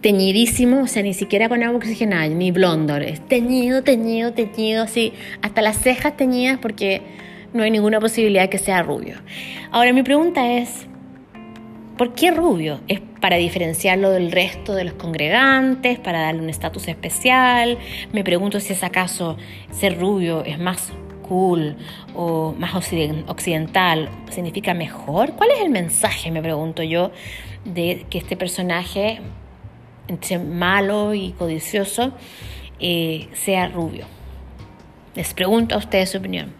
teñidísimo, 0.00 0.82
o 0.82 0.86
sea, 0.86 1.02
ni 1.02 1.14
siquiera 1.14 1.48
con 1.48 1.62
agua 1.62 1.78
oxigenada, 1.78 2.28
ni 2.28 2.50
blondo, 2.50 2.96
es 2.96 3.26
teñido, 3.26 3.82
teñido, 3.82 4.32
teñido, 4.32 4.82
así, 4.82 5.12
hasta 5.40 5.62
las 5.62 5.78
cejas 5.78 6.16
teñidas 6.16 6.58
porque 6.58 7.02
no 7.54 7.62
hay 7.62 7.70
ninguna 7.70 8.00
posibilidad 8.00 8.42
de 8.42 8.50
que 8.50 8.58
sea 8.58 8.82
rubio. 8.82 9.16
Ahora 9.70 9.92
mi 9.92 10.02
pregunta 10.02 10.58
es, 10.58 10.86
¿por 11.96 12.14
qué 12.14 12.32
rubio? 12.32 12.80
¿Es 12.88 13.00
para 13.20 13.36
diferenciarlo 13.36 14.10
del 14.10 14.30
resto 14.30 14.74
de 14.74 14.84
los 14.84 14.94
congregantes, 14.94 15.98
para 15.98 16.20
darle 16.20 16.42
un 16.42 16.50
estatus 16.50 16.88
especial? 16.88 17.78
Me 18.12 18.24
pregunto 18.24 18.60
si 18.60 18.74
es 18.74 18.82
acaso 18.82 19.38
ser 19.70 19.98
rubio 19.98 20.44
es 20.44 20.58
más 20.58 20.92
cool 21.28 21.76
o 22.14 22.54
más 22.58 22.74
occidental 22.74 24.08
significa 24.30 24.74
mejor? 24.74 25.32
¿Cuál 25.32 25.50
es 25.50 25.60
el 25.60 25.70
mensaje, 25.70 26.30
me 26.30 26.42
pregunto 26.42 26.82
yo, 26.82 27.10
de 27.64 28.06
que 28.10 28.18
este 28.18 28.36
personaje, 28.36 29.20
entre 30.08 30.38
malo 30.38 31.14
y 31.14 31.32
codicioso, 31.32 32.12
eh, 32.80 33.28
sea 33.32 33.68
rubio? 33.68 34.06
Les 35.14 35.32
pregunto 35.34 35.74
a 35.74 35.78
ustedes 35.78 36.10
su 36.10 36.18
opinión. 36.18 36.52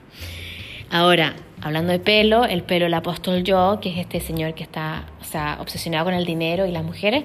Ahora, 0.91 1.35
hablando 1.61 1.93
de 1.93 1.99
pelo, 1.99 2.45
el 2.45 2.63
pelo 2.63 2.85
del 2.85 2.95
apóstol 2.95 3.43
yo, 3.43 3.79
que 3.81 3.91
es 3.91 3.99
este 3.99 4.21
señor 4.21 4.55
que 4.55 4.63
está 4.63 5.07
o 5.21 5.25
sea, 5.25 5.59
obsesionado 5.61 6.05
con 6.05 6.15
el 6.15 6.25
dinero 6.25 6.67
y 6.67 6.71
las 6.71 6.85
mujeres, 6.85 7.25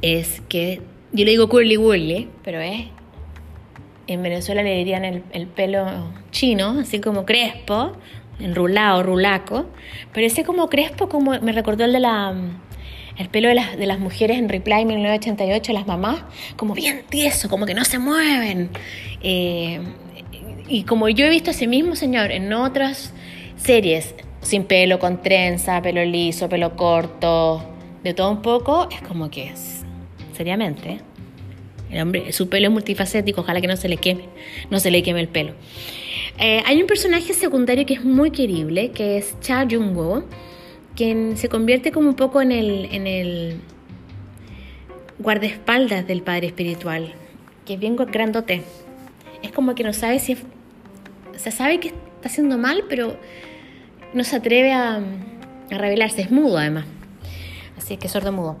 es 0.00 0.40
que 0.48 0.80
yo 1.12 1.24
le 1.24 1.32
digo 1.32 1.48
curly 1.48 1.76
wurly, 1.76 2.28
pero 2.42 2.60
es 2.60 2.86
en 4.12 4.22
Venezuela 4.22 4.62
le 4.62 4.76
dirían 4.76 5.04
el, 5.04 5.46
pelo 5.46 5.86
chino, 6.30 6.80
así 6.80 7.00
como 7.00 7.24
crespo, 7.24 7.92
enrulado, 8.38 9.02
rulaco, 9.02 9.66
pero 10.12 10.26
ese 10.26 10.44
como 10.44 10.68
crespo 10.68 11.08
como 11.08 11.38
me 11.40 11.52
recordó 11.52 11.84
el 11.84 11.92
de 11.92 12.00
la 12.00 12.34
el 13.16 13.28
pelo 13.28 13.48
de 13.48 13.54
las, 13.54 13.76
de 13.76 13.86
las 13.86 13.98
mujeres 13.98 14.38
en 14.38 14.48
Reply 14.48 14.86
1988, 14.86 15.74
las 15.74 15.86
mamás, 15.86 16.22
como 16.56 16.72
bien 16.72 17.02
tieso, 17.10 17.50
como 17.50 17.66
que 17.66 17.74
no 17.74 17.84
se 17.84 17.98
mueven. 17.98 18.70
Eh, 19.22 19.78
y 20.68 20.84
como 20.84 21.06
yo 21.10 21.26
he 21.26 21.28
visto 21.28 21.50
ese 21.50 21.66
mismo 21.66 21.96
señor 21.96 22.32
en 22.32 22.50
otras 22.54 23.12
series, 23.56 24.14
sin 24.40 24.64
pelo, 24.64 24.98
con 24.98 25.20
trenza, 25.20 25.82
pelo 25.82 26.02
liso, 26.02 26.48
pelo 26.48 26.76
corto, 26.76 27.62
de 28.02 28.14
todo 28.14 28.30
un 28.30 28.40
poco, 28.40 28.88
es 28.90 29.02
como 29.02 29.30
que 29.30 29.48
es, 29.48 29.84
seriamente, 30.32 31.00
el 31.90 32.00
hombre, 32.00 32.32
su 32.32 32.48
pelo 32.48 32.68
es 32.68 32.72
multifacético, 32.72 33.40
ojalá 33.40 33.60
que 33.60 33.66
no 33.66 33.76
se 33.76 33.88
le 33.88 33.96
queme, 33.96 34.24
no 34.70 34.78
se 34.80 34.90
le 34.90 35.02
queme 35.02 35.20
el 35.20 35.28
pelo. 35.28 35.54
Eh, 36.38 36.62
hay 36.64 36.80
un 36.80 36.86
personaje 36.86 37.34
secundario 37.34 37.84
que 37.84 37.94
es 37.94 38.04
muy 38.04 38.30
querible, 38.30 38.92
que 38.92 39.18
es 39.18 39.38
Cha 39.40 39.66
Jung-woo, 39.68 40.24
quien 40.94 41.36
se 41.36 41.48
convierte 41.48 41.92
como 41.92 42.08
un 42.08 42.14
poco 42.14 42.40
en 42.40 42.52
el, 42.52 42.86
en 42.92 43.06
el 43.06 43.60
guardaespaldas 45.18 46.06
del 46.06 46.22
padre 46.22 46.48
espiritual, 46.48 47.12
que 47.66 47.74
es 47.74 47.80
bien 47.80 47.96
grandote. 47.96 48.62
Es 49.42 49.52
como 49.52 49.74
que 49.74 49.82
no 49.82 49.92
sabe 49.92 50.18
si 50.18 50.32
es, 50.32 50.42
o 51.34 51.38
sea, 51.38 51.52
sabe 51.52 51.80
que 51.80 51.88
está 51.88 52.28
haciendo 52.28 52.58
mal, 52.58 52.84
pero 52.88 53.16
no 54.14 54.24
se 54.24 54.36
atreve 54.36 54.72
a, 54.72 54.96
a 55.70 55.78
revelarse. 55.78 56.22
Es 56.22 56.30
mudo 56.30 56.58
además. 56.58 56.84
Así 57.76 57.96
que 57.96 58.08
sordo 58.08 58.32
mudo. 58.32 58.58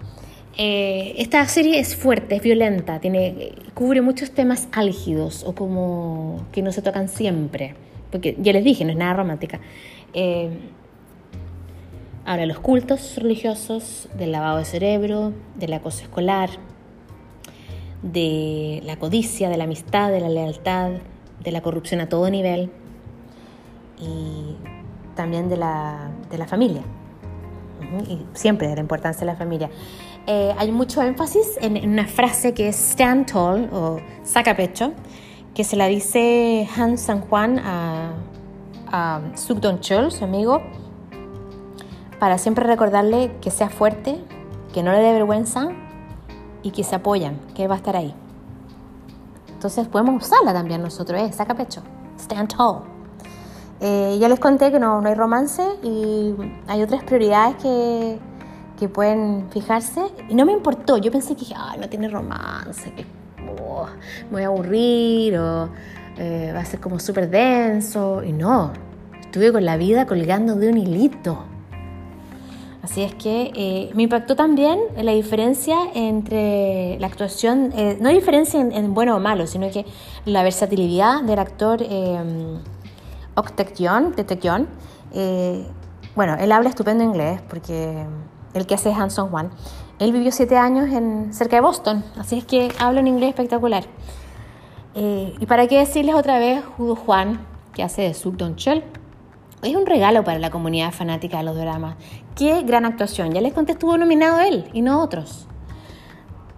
Eh, 0.56 1.14
esta 1.18 1.46
serie 1.46 1.78
es 1.78 1.96
fuerte, 1.96 2.36
es 2.36 2.42
violenta, 2.42 3.00
tiene, 3.00 3.52
cubre 3.74 4.02
muchos 4.02 4.32
temas 4.32 4.68
álgidos 4.72 5.44
o 5.44 5.54
como 5.54 6.46
que 6.52 6.62
no 6.62 6.72
se 6.72 6.82
tocan 6.82 7.08
siempre. 7.08 7.74
Porque 8.10 8.36
ya 8.40 8.52
les 8.52 8.64
dije, 8.64 8.84
no 8.84 8.90
es 8.90 8.96
nada 8.96 9.14
romántica. 9.14 9.60
Eh, 10.12 10.50
ahora, 12.24 12.46
los 12.46 12.58
cultos 12.58 13.16
religiosos, 13.16 14.08
del 14.18 14.32
lavado 14.32 14.58
de 14.58 14.64
cerebro, 14.64 15.32
del 15.56 15.72
acoso 15.72 16.02
escolar, 16.02 16.50
de 18.02 18.82
la 18.84 18.96
codicia, 18.96 19.48
de 19.48 19.56
la 19.56 19.64
amistad, 19.64 20.10
de 20.10 20.20
la 20.20 20.28
lealtad, 20.28 20.92
de 21.42 21.52
la 21.52 21.60
corrupción 21.60 22.00
a 22.00 22.08
todo 22.08 22.28
nivel 22.30 22.70
y 23.98 24.56
también 25.14 25.48
de 25.48 25.56
la, 25.56 26.10
de 26.30 26.38
la 26.38 26.46
familia. 26.46 26.82
Y 28.08 28.20
siempre 28.34 28.68
de 28.68 28.74
la 28.74 28.80
importancia 28.80 29.20
de 29.20 29.26
la 29.26 29.36
familia. 29.36 29.70
Eh, 30.26 30.54
hay 30.58 30.70
mucho 30.70 31.02
énfasis 31.02 31.58
en, 31.60 31.88
una 31.88 32.06
frase 32.06 32.54
que 32.54 32.68
es 32.68 32.76
stand 32.76 33.32
tall 33.32 33.68
o 33.72 33.98
saca 34.22 34.54
pecho, 34.54 34.92
que 35.54 35.64
se 35.64 35.76
la 35.76 35.86
dice 35.86 36.68
Han 36.76 36.98
San 36.98 37.20
Juan 37.22 37.58
a, 37.58 38.12
a 38.86 39.20
Suk 39.34 39.58
Don 39.58 39.80
Chol, 39.80 40.12
su 40.12 40.24
amigo, 40.24 40.62
para 42.18 42.38
siempre 42.38 42.66
recordarle 42.66 43.32
que 43.40 43.50
sea 43.50 43.70
fuerte, 43.70 44.22
que 44.72 44.82
no 44.82 44.92
le 44.92 44.98
dé 44.98 45.12
vergüenza 45.12 45.68
y 46.62 46.70
que 46.70 46.84
se 46.84 46.94
apoyan, 46.94 47.40
que 47.54 47.66
va 47.66 47.74
a 47.74 47.78
estar 47.78 47.96
ahí. 47.96 48.14
Entonces 49.48 49.88
podemos 49.88 50.22
usarla 50.24 50.52
también 50.52 50.82
nosotros, 50.82 51.20
eh, 51.20 51.32
saca 51.32 51.54
pecho, 51.54 51.82
stand 52.18 52.54
tall. 52.54 52.82
Eh, 53.80 54.18
ya 54.20 54.28
les 54.28 54.38
conté 54.38 54.70
que 54.70 54.78
no, 54.78 55.00
no 55.00 55.08
hay 55.08 55.14
romance 55.14 55.62
y 55.82 56.34
hay 56.68 56.82
otras 56.82 57.02
prioridades 57.02 57.56
que, 57.56 58.18
que 58.80 58.88
pueden 58.88 59.48
fijarse. 59.50 60.02
Y 60.28 60.34
no 60.34 60.46
me 60.46 60.52
importó, 60.52 60.96
yo 60.96 61.12
pensé 61.12 61.36
que 61.36 61.44
no 61.78 61.88
tiene 61.88 62.08
romance, 62.08 62.92
que 62.94 63.04
oh, 63.62 63.86
me 64.30 64.32
voy 64.32 64.42
a 64.42 64.46
aburrir 64.46 65.38
o 65.38 65.68
eh, 66.18 66.50
va 66.54 66.60
a 66.60 66.64
ser 66.64 66.80
como 66.80 66.98
súper 66.98 67.28
denso. 67.30 68.24
Y 68.24 68.32
no, 68.32 68.72
estuve 69.20 69.52
con 69.52 69.64
la 69.64 69.76
vida 69.76 70.06
colgando 70.06 70.56
de 70.56 70.70
un 70.70 70.78
hilito. 70.78 71.44
Así 72.82 73.02
es 73.02 73.14
que 73.14 73.52
eh, 73.54 73.90
me 73.94 74.04
impactó 74.04 74.34
también 74.34 74.80
la 74.96 75.12
diferencia 75.12 75.76
entre 75.94 76.98
la 76.98 77.06
actuación, 77.06 77.72
eh, 77.76 77.98
no 78.00 78.08
diferencia 78.08 78.58
en, 78.58 78.94
bueno 78.94 79.14
o 79.16 79.20
malo, 79.20 79.46
sino 79.46 79.70
que 79.70 79.84
la 80.24 80.42
versatilidad 80.42 81.22
del 81.22 81.38
actor 81.38 81.82
eh, 81.82 82.18
de 84.16 84.24
Eh, 85.12 85.66
bueno, 86.16 86.36
él 86.40 86.50
habla 86.52 86.70
estupendo 86.70 87.04
inglés 87.04 87.40
porque 87.48 88.04
el 88.54 88.66
que 88.66 88.74
hace 88.74 88.92
Hanson 88.92 89.30
Juan, 89.30 89.50
él 89.98 90.12
vivió 90.12 90.32
siete 90.32 90.56
años 90.56 90.88
en, 90.90 91.32
cerca 91.32 91.56
de 91.56 91.62
Boston, 91.62 92.04
así 92.18 92.38
es 92.38 92.44
que 92.44 92.72
habla 92.78 93.00
un 93.00 93.06
inglés 93.06 93.30
espectacular. 93.30 93.84
Eh, 94.94 95.34
y 95.38 95.46
para 95.46 95.66
qué 95.66 95.78
decirles 95.78 96.14
otra 96.14 96.38
vez, 96.38 96.64
Judo 96.76 96.96
Juan, 96.96 97.46
que 97.72 97.82
hace 97.82 98.02
de 98.02 98.14
Suk 98.14 98.36
Don 98.36 98.56
Chul, 98.56 98.82
es 99.62 99.76
un 99.76 99.86
regalo 99.86 100.24
para 100.24 100.38
la 100.38 100.50
comunidad 100.50 100.90
fanática 100.92 101.38
de 101.38 101.44
los 101.44 101.56
dramas. 101.56 101.96
Qué 102.34 102.62
gran 102.62 102.86
actuación. 102.86 103.32
Ya 103.32 103.40
les 103.40 103.52
conté, 103.52 103.72
estuvo 103.72 103.96
nominado 103.98 104.40
él 104.40 104.68
y 104.72 104.82
no 104.82 105.02
otros. 105.02 105.46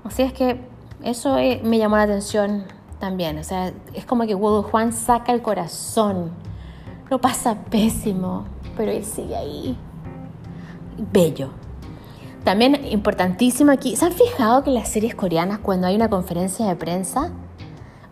Así 0.04 0.22
es 0.22 0.32
que 0.32 0.60
eso 1.02 1.36
eh, 1.38 1.60
me 1.64 1.78
llamó 1.78 1.96
la 1.96 2.04
atención 2.04 2.64
también. 3.00 3.38
O 3.38 3.44
sea, 3.44 3.72
es 3.92 4.04
como 4.04 4.24
que 4.26 4.34
Wudu 4.34 4.62
Juan 4.62 4.92
saca 4.92 5.32
el 5.32 5.42
corazón. 5.42 6.30
Lo 7.10 7.20
pasa 7.20 7.56
pésimo, 7.70 8.44
pero 8.76 8.92
él 8.92 9.04
sigue 9.04 9.36
ahí. 9.36 9.76
Bello. 11.12 11.50
También 12.44 12.86
importantísimo 12.90 13.70
aquí, 13.70 13.94
¿se 13.94 14.04
han 14.04 14.12
fijado 14.12 14.64
que 14.64 14.70
las 14.70 14.88
series 14.88 15.14
coreanas 15.14 15.60
cuando 15.60 15.86
hay 15.86 15.94
una 15.94 16.10
conferencia 16.10 16.66
de 16.66 16.74
prensa, 16.74 17.30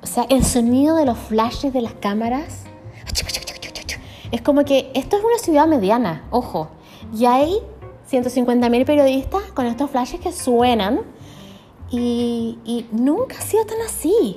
o 0.02 0.06
sea, 0.06 0.24
el 0.30 0.44
sonido 0.44 0.94
de 0.94 1.04
los 1.04 1.18
flashes 1.18 1.72
de 1.72 1.80
las 1.80 1.94
cámaras, 1.94 2.64
es 4.30 4.42
como 4.42 4.64
que 4.64 4.92
esto 4.94 5.16
es 5.16 5.24
una 5.24 5.38
ciudad 5.38 5.66
mediana, 5.66 6.24
ojo, 6.30 6.68
y 7.12 7.24
hay 7.24 7.58
150.000 8.08 8.84
periodistas 8.84 9.42
con 9.52 9.66
estos 9.66 9.90
flashes 9.90 10.20
que 10.20 10.30
suenan 10.30 11.00
y, 11.90 12.86
nunca 12.92 13.36
ha 13.38 13.42
sido 13.42 13.64
tan 13.64 13.80
así. 13.80 14.36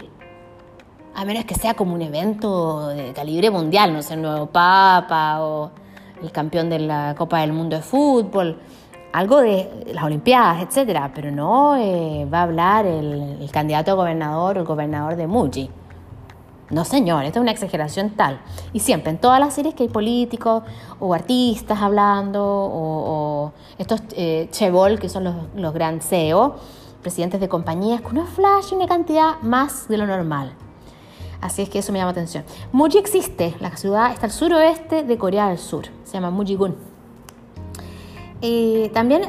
A 1.13 1.25
menos 1.25 1.45
que 1.45 1.53
sea 1.53 1.75
como 1.75 1.93
un 1.93 2.01
evento 2.01 2.87
de 2.87 3.13
calibre 3.13 3.51
mundial, 3.51 3.93
no 3.93 4.01
sé, 4.01 4.15
el 4.15 4.23
nuevo 4.23 4.47
Papa 4.47 5.43
o 5.43 5.69
el 6.23 6.31
campeón 6.31 6.71
de 6.71 6.79
la 6.79 7.13
Copa 7.15 7.41
del 7.41 7.53
Mundo 7.53 7.75
de 7.75 7.83
Fútbol 7.83 8.59
algo 9.13 9.41
de 9.41 9.69
las 9.93 10.03
Olimpiadas, 10.03 10.63
etcétera, 10.63 11.11
pero 11.13 11.31
no 11.31 11.77
eh, 11.77 12.27
va 12.31 12.39
a 12.39 12.43
hablar 12.43 12.85
el, 12.87 13.47
candidato 13.51 13.91
a 13.91 13.93
gobernador 13.93 14.57
o 14.57 14.61
el 14.61 14.65
gobernador 14.65 15.15
de 15.15 15.27
Muji. 15.27 15.69
No, 16.71 16.83
señor, 16.83 17.23
esto 17.23 17.37
es 17.37 17.41
una 17.43 17.51
exageración 17.51 18.09
tal. 18.11 18.41
Y 18.73 18.79
siempre, 18.79 19.11
en 19.11 19.19
todas 19.19 19.39
las 19.39 19.53
series 19.53 19.75
que 19.75 19.83
hay 19.83 19.89
políticos 19.89 20.63
o 20.99 21.13
artistas 21.13 21.79
hablando, 21.79 22.43
o, 22.43 23.53
estos 23.77 24.01
eh, 24.15 24.47
chebol, 24.51 24.99
que 24.99 25.09
son 25.09 25.25
los, 25.25 25.35
los 25.55 25.73
gran 25.73 26.01
CEO, 26.01 26.55
presidentes 27.03 27.39
de 27.39 27.47
compañías, 27.47 28.01
con 28.01 28.17
una 28.17 28.25
flash 28.25 28.71
y 28.71 28.75
una 28.75 28.87
cantidad 28.87 29.39
más 29.43 29.87
de 29.87 29.97
lo 29.97 30.07
normal. 30.07 30.53
Así 31.39 31.61
es 31.61 31.69
que 31.69 31.79
eso 31.79 31.91
me 31.91 31.99
llama 31.99 32.11
atención. 32.11 32.45
Muji 32.71 32.97
existe, 32.97 33.53
la 33.59 33.75
ciudad 33.77 34.11
está 34.11 34.25
al 34.25 34.31
suroeste 34.31 35.03
de 35.03 35.17
Corea 35.19 35.49
del 35.49 35.59
Sur, 35.59 35.85
se 36.03 36.13
llama 36.13 36.31
Mujigun. 36.31 36.92
Eh, 38.45 38.91
también, 38.93 39.21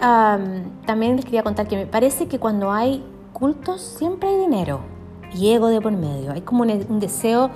también 0.87 1.15
les 1.15 1.25
quería 1.25 1.45
contar 1.45 1.69
que 1.69 1.77
me 1.77 1.87
parece 1.87 2.27
que 2.27 2.41
cuando 2.41 2.73
hay 2.73 3.05
cultos 3.33 3.81
siempre 3.81 4.29
hay 4.29 4.39
dinero 4.39 4.81
y 5.33 5.53
ego 5.53 5.69
de 5.69 5.81
por 5.81 5.93
medio. 5.93 6.33
Hay 6.33 6.41
como 6.41 6.65
un, 6.65 6.99
deseo 6.99 7.51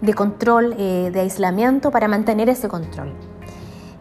de 0.00 0.14
control, 0.14 0.74
eh, 0.76 1.10
de 1.12 1.20
aislamiento 1.20 1.92
para 1.92 2.08
mantener 2.08 2.48
ese 2.48 2.66
control. 2.66 3.12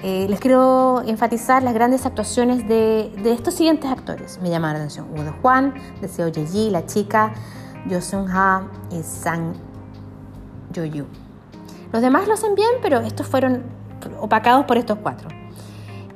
Eh, 0.02 0.26
les 0.28 0.40
quiero 0.40 1.04
enfatizar 1.06 1.62
las 1.62 1.76
grandes 1.76 2.08
actuaciones 2.08 2.68
de, 2.68 3.12
estos 3.26 3.54
siguientes 3.54 3.92
actores. 3.92 4.40
Me 4.42 4.50
llamaron 4.50 4.80
la 4.80 4.86
atención. 4.86 5.06
Uno 5.16 5.36
Juan, 5.44 5.76
Deseo 6.02 6.30
Yeji, 6.30 6.72
la 6.72 6.88
chica, 6.88 7.32
Jo 7.88 8.02
Seung 8.02 8.28
Ha 8.32 8.68
y 8.90 9.04
Sang 9.04 9.54
Yu. 10.74 11.06
Los 11.92 12.02
demás 12.02 12.28
lo 12.28 12.34
hacen 12.34 12.56
bien, 12.56 12.72
pero 12.82 13.02
estos 13.02 13.28
fueron 13.28 13.62
opacados 14.20 14.66
por 14.66 14.78
estos 14.78 14.98
cuatro. 14.98 15.37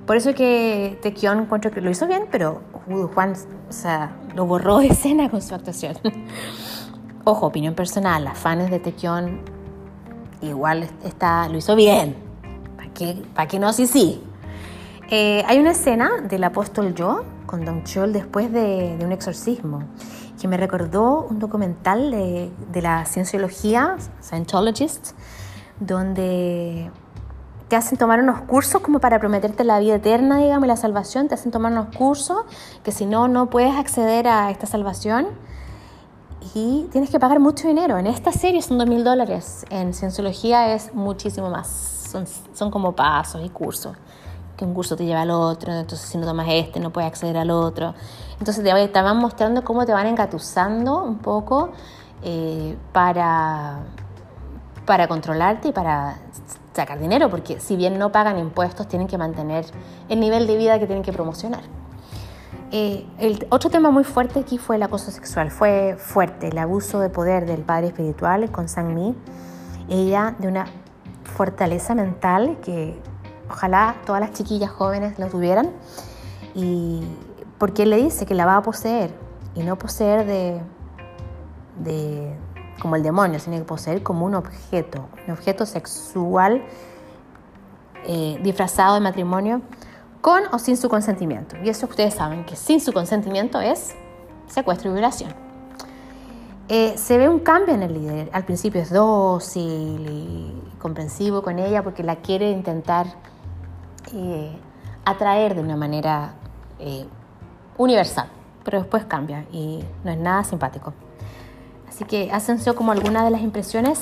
Por 0.05 0.17
eso 0.17 0.33
que 0.33 0.99
Tequion 1.01 1.41
encuentro 1.41 1.71
que 1.71 1.81
lo 1.81 1.89
hizo 1.89 2.07
bien, 2.07 2.27
pero 2.31 2.61
Juan 3.13 3.33
o 3.69 3.73
sea, 3.73 4.15
lo 4.35 4.45
borró 4.45 4.79
de 4.79 4.87
escena 4.87 5.29
con 5.29 5.41
su 5.41 5.53
actuación. 5.55 5.95
Ojo, 7.23 7.45
opinión 7.45 7.75
personal, 7.75 8.23
las 8.23 8.37
fans 8.37 8.69
de 8.71 8.79
Tequion 8.79 9.41
igual 10.41 10.89
está, 11.03 11.47
lo 11.49 11.57
hizo 11.57 11.75
bien. 11.75 12.15
¿Para 12.75 12.89
qué, 12.93 13.23
para 13.33 13.47
qué 13.47 13.59
no? 13.59 13.71
Sí, 13.73 13.85
sí. 13.87 14.21
Eh, 15.09 15.43
hay 15.47 15.59
una 15.59 15.71
escena 15.71 16.21
del 16.21 16.43
apóstol 16.43 16.95
Yo 16.95 17.23
con 17.45 17.63
Don 17.63 17.83
Chol 17.83 18.13
después 18.13 18.51
de, 18.51 18.97
un 19.03 19.11
exorcismo 19.11 19.83
que 20.39 20.47
me 20.47 20.57
recordó 20.57 21.27
un 21.29 21.37
documental 21.37 22.09
de, 22.09 22.49
de 22.71 22.81
la 22.81 23.05
cienciología, 23.05 23.97
Scientologist, 24.21 25.11
donde 25.79 26.89
te 27.71 27.77
hacen 27.77 27.97
tomar 27.97 28.19
unos 28.19 28.41
cursos 28.41 28.81
como 28.81 28.99
para 28.99 29.17
prometerte 29.17 29.63
la 29.63 29.79
vida 29.79 29.95
eterna, 29.95 30.39
digamos, 30.39 30.67
la 30.67 30.75
salvación, 30.75 31.29
te 31.29 31.35
hacen 31.35 31.53
tomar 31.53 31.71
unos 31.71 31.95
cursos 31.95 32.39
que 32.83 32.91
si 32.91 33.05
no, 33.05 33.29
no 33.29 33.49
puedes 33.49 33.73
acceder 33.73 34.27
a 34.27 34.51
esta 34.51 34.67
salvación 34.67 35.29
y 36.53 36.89
tienes 36.91 37.09
que 37.09 37.17
pagar 37.17 37.39
mucho 37.39 37.69
dinero. 37.69 37.97
En 37.97 38.07
esta 38.07 38.33
serie 38.33 38.61
son 38.61 38.77
dos 38.77 38.89
mil 38.89 39.05
dólares, 39.05 39.65
en 39.69 39.93
cienciología 39.93 40.73
es 40.73 40.93
muchísimo 40.93 41.49
más, 41.49 41.69
son, 42.11 42.25
son 42.53 42.71
como 42.71 42.93
pasos 42.93 43.41
y 43.41 43.47
cursos 43.47 43.95
que 44.57 44.65
un 44.65 44.73
curso 44.73 44.97
te 44.97 45.05
lleva 45.05 45.21
al 45.21 45.31
otro, 45.31 45.71
entonces 45.71 46.09
si 46.09 46.17
no 46.17 46.27
tomas 46.27 46.47
este 46.49 46.81
no 46.81 46.91
puedes 46.91 47.07
acceder 47.07 47.37
al 47.37 47.51
otro. 47.51 47.95
Entonces 48.37 48.65
te, 48.65 48.87
te 48.89 49.01
van 49.01 49.15
mostrando 49.15 49.63
cómo 49.63 49.85
te 49.85 49.93
van 49.93 50.07
engatusando 50.07 51.01
un 51.01 51.19
poco 51.19 51.69
eh, 52.21 52.75
para, 52.91 53.79
para 54.85 55.07
controlarte 55.07 55.69
y 55.69 55.71
para 55.71 56.17
sacar 56.73 56.99
dinero, 56.99 57.29
porque 57.29 57.59
si 57.59 57.75
bien 57.75 57.97
no 57.99 58.11
pagan 58.11 58.37
impuestos, 58.37 58.87
tienen 58.87 59.07
que 59.07 59.17
mantener 59.17 59.65
el 60.09 60.19
nivel 60.19 60.47
de 60.47 60.55
vida 60.57 60.79
que 60.79 60.85
tienen 60.85 61.03
que 61.03 61.11
promocionar. 61.11 61.63
Eh, 62.71 63.05
el 63.19 63.45
otro 63.49 63.69
tema 63.69 63.91
muy 63.91 64.05
fuerte 64.05 64.39
aquí 64.39 64.57
fue 64.57 64.77
el 64.77 64.83
acoso 64.83 65.11
sexual, 65.11 65.51
fue 65.51 65.97
fuerte 65.97 66.47
el 66.47 66.57
abuso 66.57 67.01
de 67.01 67.09
poder 67.09 67.45
del 67.45 67.63
padre 67.63 67.87
espiritual 67.87 68.49
con 68.49 68.69
Sang 68.69 68.93
Mi, 68.93 69.13
ella 69.89 70.35
de 70.39 70.47
una 70.47 70.65
fortaleza 71.23 71.95
mental 71.95 72.57
que 72.63 72.97
ojalá 73.49 73.97
todas 74.05 74.21
las 74.21 74.31
chiquillas 74.31 74.71
jóvenes 74.71 75.19
lo 75.19 75.27
tuvieran, 75.27 75.71
y 76.55 77.01
porque 77.57 77.83
él 77.83 77.89
le 77.89 77.97
dice 77.97 78.25
que 78.25 78.35
la 78.35 78.45
va 78.45 78.55
a 78.55 78.61
poseer, 78.61 79.11
y 79.53 79.63
no 79.63 79.77
poseer 79.77 80.25
de, 80.25 80.61
de 81.83 82.33
como 82.81 82.95
el 82.95 83.03
demonio, 83.03 83.39
sino 83.39 83.57
que 83.57 83.63
poseer 83.63 84.01
como 84.01 84.25
un 84.25 84.33
objeto, 84.33 85.07
un 85.27 85.33
objeto 85.33 85.65
sexual 85.67 86.63
eh, 88.05 88.39
disfrazado 88.41 88.95
de 88.95 89.01
matrimonio 89.01 89.61
con 90.19 90.41
o 90.51 90.57
sin 90.57 90.75
su 90.75 90.89
consentimiento. 90.89 91.55
Y 91.63 91.69
eso 91.69 91.85
ustedes 91.85 92.15
saben 92.15 92.43
que 92.43 92.55
sin 92.55 92.81
su 92.81 92.91
consentimiento 92.91 93.61
es 93.61 93.93
secuestro 94.47 94.89
y 94.89 94.93
violación. 94.93 95.31
Eh, 96.69 96.97
se 96.97 97.17
ve 97.19 97.29
un 97.29 97.39
cambio 97.39 97.75
en 97.75 97.83
el 97.83 97.93
líder. 97.93 98.29
Al 98.33 98.45
principio 98.45 98.81
es 98.81 98.89
dócil 98.89 100.07
y 100.09 100.77
comprensivo 100.79 101.43
con 101.43 101.59
ella 101.59 101.83
porque 101.83 102.01
la 102.01 102.15
quiere 102.15 102.49
intentar 102.49 103.05
eh, 104.13 104.57
atraer 105.05 105.53
de 105.53 105.61
una 105.61 105.75
manera 105.75 106.33
universal, 107.77 108.27
pero 108.63 108.79
después 108.79 109.05
cambia 109.05 109.45
y 109.51 109.83
no 110.03 110.09
es 110.09 110.17
nada 110.17 110.43
simpático. 110.43 110.93
Así 111.91 112.05
que 112.05 112.31
hacen 112.31 112.57
como 112.73 112.93
algunas 112.93 113.25
de 113.25 113.31
las 113.31 113.41
impresiones. 113.41 113.99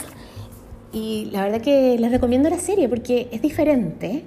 Y 0.94 1.30
la 1.32 1.42
verdad 1.44 1.60
que 1.60 1.98
les 1.98 2.12
recomiendo 2.12 2.48
la 2.50 2.60
serie 2.60 2.88
porque 2.88 3.28
es 3.32 3.42
diferente, 3.42 4.26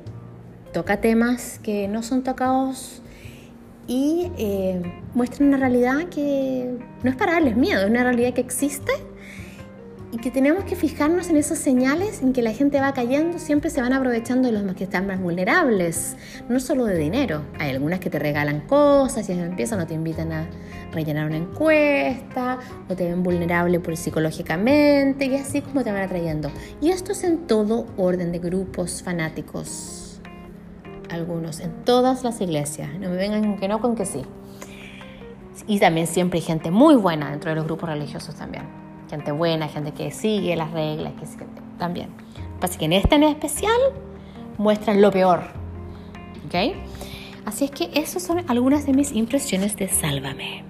toca 0.72 1.00
temas 1.00 1.60
que 1.60 1.86
no 1.86 2.02
son 2.02 2.24
tocados 2.24 3.02
y 3.86 4.30
eh, 4.36 4.82
muestra 5.14 5.46
una 5.46 5.58
realidad 5.58 6.08
que 6.08 6.76
no 7.02 7.10
es 7.10 7.16
para 7.16 7.32
darles 7.32 7.56
miedo, 7.56 7.82
es 7.82 7.90
una 7.90 8.02
realidad 8.02 8.32
que 8.32 8.40
existe 8.40 8.92
y 10.12 10.18
que 10.18 10.30
tenemos 10.30 10.64
que 10.64 10.76
fijarnos 10.76 11.30
en 11.30 11.38
esas 11.38 11.58
señales 11.58 12.20
en 12.20 12.34
que 12.34 12.42
la 12.42 12.52
gente 12.52 12.78
va 12.78 12.92
cayendo, 12.92 13.38
siempre 13.38 13.70
se 13.70 13.80
van 13.80 13.94
aprovechando 13.94 14.52
de 14.52 14.62
los 14.62 14.76
que 14.76 14.84
están 14.84 15.06
más 15.06 15.18
vulnerables, 15.18 16.16
no 16.50 16.60
solo 16.60 16.84
de 16.84 16.98
dinero. 16.98 17.40
Hay 17.58 17.70
algunas 17.70 17.98
que 17.98 18.10
te 18.10 18.18
regalan 18.18 18.60
cosas 18.60 19.26
y 19.30 19.32
empiezan 19.32 19.80
o 19.80 19.86
te 19.86 19.94
invitan 19.94 20.30
a 20.32 20.46
rellenar 20.92 21.28
una 21.28 21.38
encuesta 21.38 22.58
o 22.90 22.94
te 22.94 23.08
ven 23.08 23.22
vulnerable 23.22 23.80
por 23.80 23.96
psicológicamente 23.96 25.24
y 25.24 25.34
así 25.36 25.62
como 25.62 25.82
te 25.82 25.90
van 25.90 26.02
atrayendo. 26.02 26.50
Y 26.82 26.90
esto 26.90 27.12
es 27.12 27.24
en 27.24 27.46
todo 27.46 27.86
orden 27.96 28.32
de 28.32 28.38
grupos 28.38 29.02
fanáticos, 29.02 30.20
algunos, 31.08 31.58
en 31.60 31.72
todas 31.86 32.22
las 32.22 32.38
iglesias. 32.42 32.90
No 33.00 33.08
me 33.08 33.16
vengan 33.16 33.44
con 33.44 33.58
que 33.58 33.66
no, 33.66 33.80
con 33.80 33.94
que 33.96 34.04
sí. 34.04 34.22
Y 35.66 35.80
también 35.80 36.06
siempre 36.06 36.38
hay 36.40 36.44
gente 36.44 36.70
muy 36.70 36.96
buena 36.96 37.30
dentro 37.30 37.48
de 37.48 37.56
los 37.56 37.64
grupos 37.64 37.88
religiosos 37.88 38.34
también 38.34 38.81
gente 39.12 39.30
buena, 39.30 39.68
gente 39.68 39.92
que 39.92 40.10
sigue 40.10 40.56
las 40.56 40.70
reglas, 40.70 41.12
que 41.12 41.44
también. 41.78 42.08
Así 42.62 42.78
que 42.78 42.86
en 42.86 42.94
este 42.94 43.16
en 43.16 43.24
especial 43.24 43.78
muestran 44.56 45.02
lo 45.02 45.10
peor. 45.10 45.42
¿Ok? 46.46 46.74
Así 47.44 47.66
es 47.66 47.70
que 47.72 47.90
esas 47.92 48.22
son 48.22 48.42
algunas 48.48 48.86
de 48.86 48.94
mis 48.94 49.12
impresiones 49.12 49.76
de 49.76 49.88
Sálvame. 49.88 50.64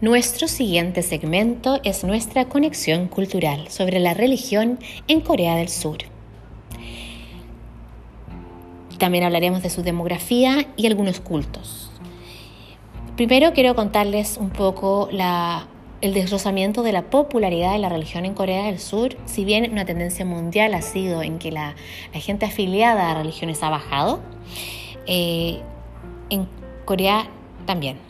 Nuestro 0.00 0.48
siguiente 0.48 1.02
segmento 1.02 1.80
es 1.84 2.02
nuestra 2.02 2.46
conexión 2.46 3.08
cultural 3.08 3.68
sobre 3.68 3.98
la 3.98 4.14
religión 4.14 4.78
en 5.06 5.20
Corea 5.20 5.56
del 5.56 5.68
Sur. 5.68 6.15
También 8.98 9.24
hablaremos 9.24 9.62
de 9.62 9.70
su 9.70 9.82
demografía 9.82 10.66
y 10.76 10.86
algunos 10.86 11.20
cultos. 11.20 11.90
Primero 13.16 13.52
quiero 13.52 13.74
contarles 13.74 14.36
un 14.38 14.50
poco 14.50 15.08
el 15.10 16.14
desglosamiento 16.14 16.82
de 16.82 16.92
la 16.92 17.02
popularidad 17.10 17.72
de 17.72 17.78
la 17.78 17.88
religión 17.88 18.24
en 18.24 18.34
Corea 18.34 18.66
del 18.66 18.78
Sur. 18.78 19.16
Si 19.24 19.44
bien 19.44 19.70
una 19.72 19.84
tendencia 19.84 20.24
mundial 20.24 20.74
ha 20.74 20.82
sido 20.82 21.22
en 21.22 21.38
que 21.38 21.50
la, 21.50 21.74
gente 22.12 22.46
afiliada 22.46 23.10
a 23.10 23.14
religiones 23.14 23.62
ha 23.62 23.70
bajado, 23.70 24.20
eh, 25.06 25.60
en 26.30 26.46
Corea 26.84 27.28
también 27.64 28.05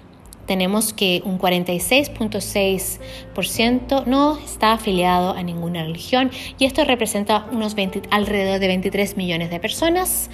tenemos 0.47 0.93
que 0.93 1.23
un 1.25 1.39
46.6% 1.39 4.05
no 4.07 4.39
está 4.39 4.73
afiliado 4.73 5.33
a 5.33 5.43
ninguna 5.43 5.83
religión 5.83 6.31
y 6.59 6.65
esto 6.65 6.85
representa 6.85 7.47
unos 7.53 7.77
alrededor 8.11 8.59
de 8.61 8.69
23 8.69 9.17
millones 9.17 9.51
de 9.51 9.59
personas. 9.61 10.31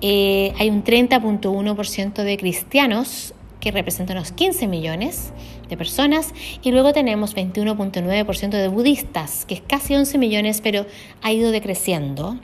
Eh, 0.00 0.52
hay 0.58 0.70
un 0.70 0.82
30.1% 0.84 2.22
de 2.22 2.36
cristianos 2.36 3.34
que 3.60 3.70
representa 3.70 4.12
unos 4.12 4.32
15 4.32 4.66
millones 4.66 5.32
de 5.68 5.76
personas 5.76 6.34
y 6.62 6.72
luego 6.72 6.92
tenemos 6.92 7.36
21.9% 7.36 8.50
de 8.50 8.68
budistas, 8.68 9.44
que 9.46 9.54
es 9.54 9.62
casi 9.62 9.94
11 9.94 10.18
millones, 10.18 10.60
pero 10.60 10.84
ha 11.22 11.32
ido 11.32 11.52
decreciendo 11.52 12.38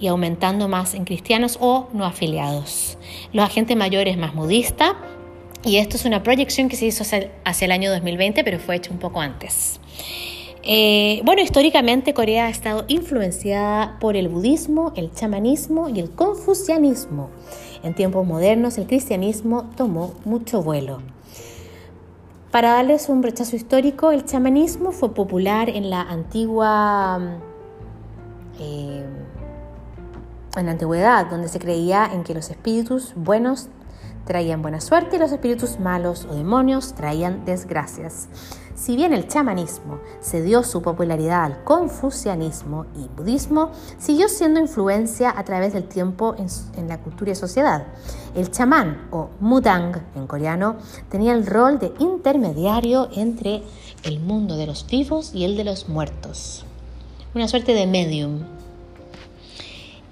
y 0.00 0.06
aumentando 0.06 0.66
más 0.66 0.94
en 0.94 1.04
cristianos 1.04 1.58
o 1.60 1.90
no 1.92 2.06
afiliados. 2.06 2.96
Los 3.34 3.44
agentes 3.44 3.76
mayores 3.76 4.16
más 4.16 4.34
budista, 4.34 4.96
y 5.64 5.76
esto 5.76 5.96
es 5.96 6.04
una 6.04 6.22
proyección 6.22 6.68
que 6.68 6.76
se 6.76 6.86
hizo 6.86 7.02
hacia, 7.02 7.64
el 7.64 7.72
año 7.72 7.90
2020, 7.90 8.44
pero 8.44 8.58
fue 8.58 8.76
hecha 8.76 8.90
un 8.90 8.98
poco 8.98 9.20
antes. 9.20 9.78
Eh, 10.62 11.20
bueno, 11.24 11.42
históricamente 11.42 12.14
Corea 12.14 12.46
ha 12.46 12.50
estado 12.50 12.84
influenciada 12.88 13.98
por 13.98 14.16
el 14.16 14.28
budismo, 14.28 14.92
el 14.96 15.12
chamanismo 15.12 15.88
y 15.88 16.00
el 16.00 16.10
confucianismo. 16.10 17.30
En 17.82 17.94
tiempos 17.94 18.26
modernos 18.26 18.78
el 18.78 18.86
cristianismo 18.86 19.70
tomó 19.76 20.14
mucho 20.24 20.62
vuelo. 20.62 21.02
Para 22.50 22.72
darles 22.72 23.08
un 23.08 23.22
rechazo 23.22 23.56
histórico, 23.56 24.10
el 24.10 24.24
chamanismo 24.24 24.92
fue 24.92 25.14
popular 25.14 25.70
en 25.70 25.88
la 25.88 26.02
antigua 26.02 27.38
eh, 28.58 29.04
en 30.56 30.66
la 30.66 30.72
antigüedad, 30.72 31.26
donde 31.26 31.48
se 31.48 31.58
creía 31.58 32.10
en 32.12 32.24
que 32.24 32.34
los 32.34 32.50
espíritus 32.50 33.12
buenos 33.14 33.68
traían 34.24 34.62
buena 34.62 34.80
suerte 34.80 35.16
y 35.16 35.18
los 35.18 35.32
espíritus 35.32 35.80
malos 35.80 36.26
o 36.30 36.34
demonios 36.34 36.94
traían 36.94 37.44
desgracias. 37.44 38.28
Si 38.80 38.96
bien 38.96 39.12
el 39.12 39.28
chamanismo 39.28 40.00
se 40.20 40.40
dio 40.40 40.62
su 40.62 40.80
popularidad 40.80 41.44
al 41.44 41.64
confucianismo 41.64 42.86
y 42.96 43.08
budismo, 43.14 43.72
siguió 43.98 44.26
siendo 44.30 44.58
influencia 44.58 45.34
a 45.36 45.44
través 45.44 45.74
del 45.74 45.84
tiempo 45.84 46.34
en, 46.38 46.88
la 46.88 46.96
cultura 46.96 47.32
y 47.32 47.34
sociedad. 47.34 47.86
El 48.34 48.50
chamán 48.50 49.08
o 49.10 49.28
mudang 49.38 50.00
en 50.14 50.26
coreano 50.26 50.76
tenía 51.10 51.34
el 51.34 51.46
rol 51.46 51.78
de 51.78 51.92
intermediario 51.98 53.10
entre 53.12 53.62
el 54.02 54.18
mundo 54.18 54.56
de 54.56 54.66
los 54.66 54.86
vivos 54.86 55.34
y 55.34 55.44
el 55.44 55.58
de 55.58 55.64
los 55.64 55.90
muertos. 55.90 56.64
Una 57.34 57.48
suerte 57.48 57.74
de 57.74 57.86
medium 57.86 58.44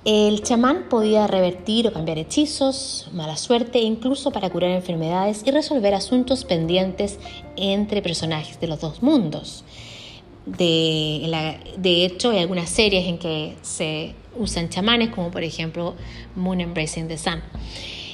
el 0.04 0.42
chamán 0.42 0.88
podía 0.88 1.26
revertir 1.26 1.88
o 1.88 1.92
cambiar 1.92 2.18
hechizos, 2.18 3.08
mala 3.12 3.36
suerte 3.36 3.80
incluso 3.80 4.30
para 4.30 4.48
curar 4.48 4.70
enfermedades 4.70 5.42
y 5.44 5.50
resolver 5.50 5.94
asuntos 5.94 6.44
pendientes 6.44 7.18
entre 7.56 8.00
personajes 8.00 8.60
de 8.60 8.68
los 8.68 8.80
dos 8.80 9.02
mundos. 9.02 9.64
De, 10.46 12.04
hecho, 12.04 12.30
hay 12.30 12.38
algunas 12.38 12.70
series 12.70 13.06
en 13.06 13.18
que 13.18 13.56
se 13.60 14.14
usan 14.38 14.70
chamanes, 14.70 15.10
como 15.10 15.30
por 15.30 15.42
ejemplo 15.42 15.94
Moon 16.36 16.60
Embracing 16.60 17.08
the 17.08 17.18
Sun. 17.18 17.42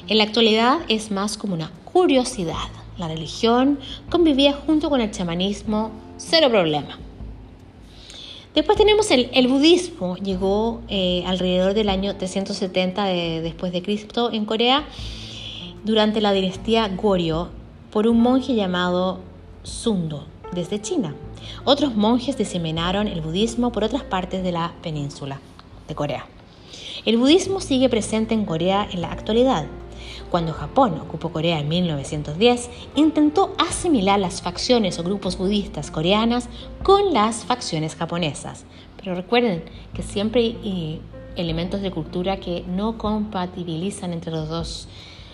En 0.08 0.18
la 0.18 0.24
actualidad 0.24 0.78
es 0.88 1.10
más 1.10 1.36
como 1.36 1.54
una 1.54 1.70
curiosidad. 1.84 2.68
La 2.98 3.08
religión 3.08 3.78
convivía 4.10 4.52
junto 4.52 4.90
con 4.90 5.00
el 5.00 5.10
chamanismo, 5.10 5.92
cero 6.16 6.48
problema. 6.50 6.98
Después 8.54 8.78
tenemos 8.78 9.10
el, 9.10 9.48
budismo, 9.48 10.16
llegó 10.16 10.80
eh, 10.88 11.24
alrededor 11.26 11.74
del 11.74 11.88
año 11.88 12.14
370 12.14 13.04
después 13.42 13.72
de 13.72 13.82
Cristo 13.82 14.30
en 14.32 14.44
Corea 14.44 14.84
durante 15.82 16.20
la 16.20 16.32
dinastía 16.32 16.86
Goryeo 16.88 17.48
por 17.90 18.06
un 18.06 18.20
monje 18.20 18.54
llamado 18.54 19.18
Sundo 19.64 20.26
desde 20.52 20.80
China. 20.80 21.16
Otros 21.64 21.96
monjes 21.96 22.38
diseminaron 22.38 23.08
el 23.08 23.22
budismo 23.22 23.72
por 23.72 23.82
otras 23.82 24.04
partes 24.04 24.44
de 24.44 24.52
la 24.52 24.72
península 24.82 25.40
de 25.88 25.94
Corea. 25.96 26.26
El 27.04 27.16
budismo 27.16 27.60
sigue 27.60 27.88
presente 27.88 28.34
en 28.34 28.44
Corea 28.44 28.88
en 28.88 29.00
la 29.00 29.10
actualidad. 29.10 29.66
Cuando 30.34 30.52
Japón 30.52 31.00
ocupó 31.00 31.28
Corea 31.28 31.60
en 31.60 31.68
1910, 31.68 32.68
intentó 32.96 33.54
asimilar 33.56 34.18
las 34.18 34.42
facciones 34.42 34.98
o 34.98 35.04
grupos 35.04 35.38
budistas 35.38 35.92
coreanas 35.92 36.48
con 36.82 37.14
las 37.14 37.44
facciones 37.44 37.94
japonesas. 37.94 38.64
Pero 38.96 39.14
recuerden 39.14 39.62
que 39.94 40.02
siempre 40.02 40.40
hay 40.40 41.00
elementos 41.36 41.82
de 41.82 41.92
cultura 41.92 42.38
que 42.38 42.64
no 42.66 42.98
compatibilizan 42.98 44.12
entre 44.12 44.32
los 44.32 44.48
dos 44.48 44.88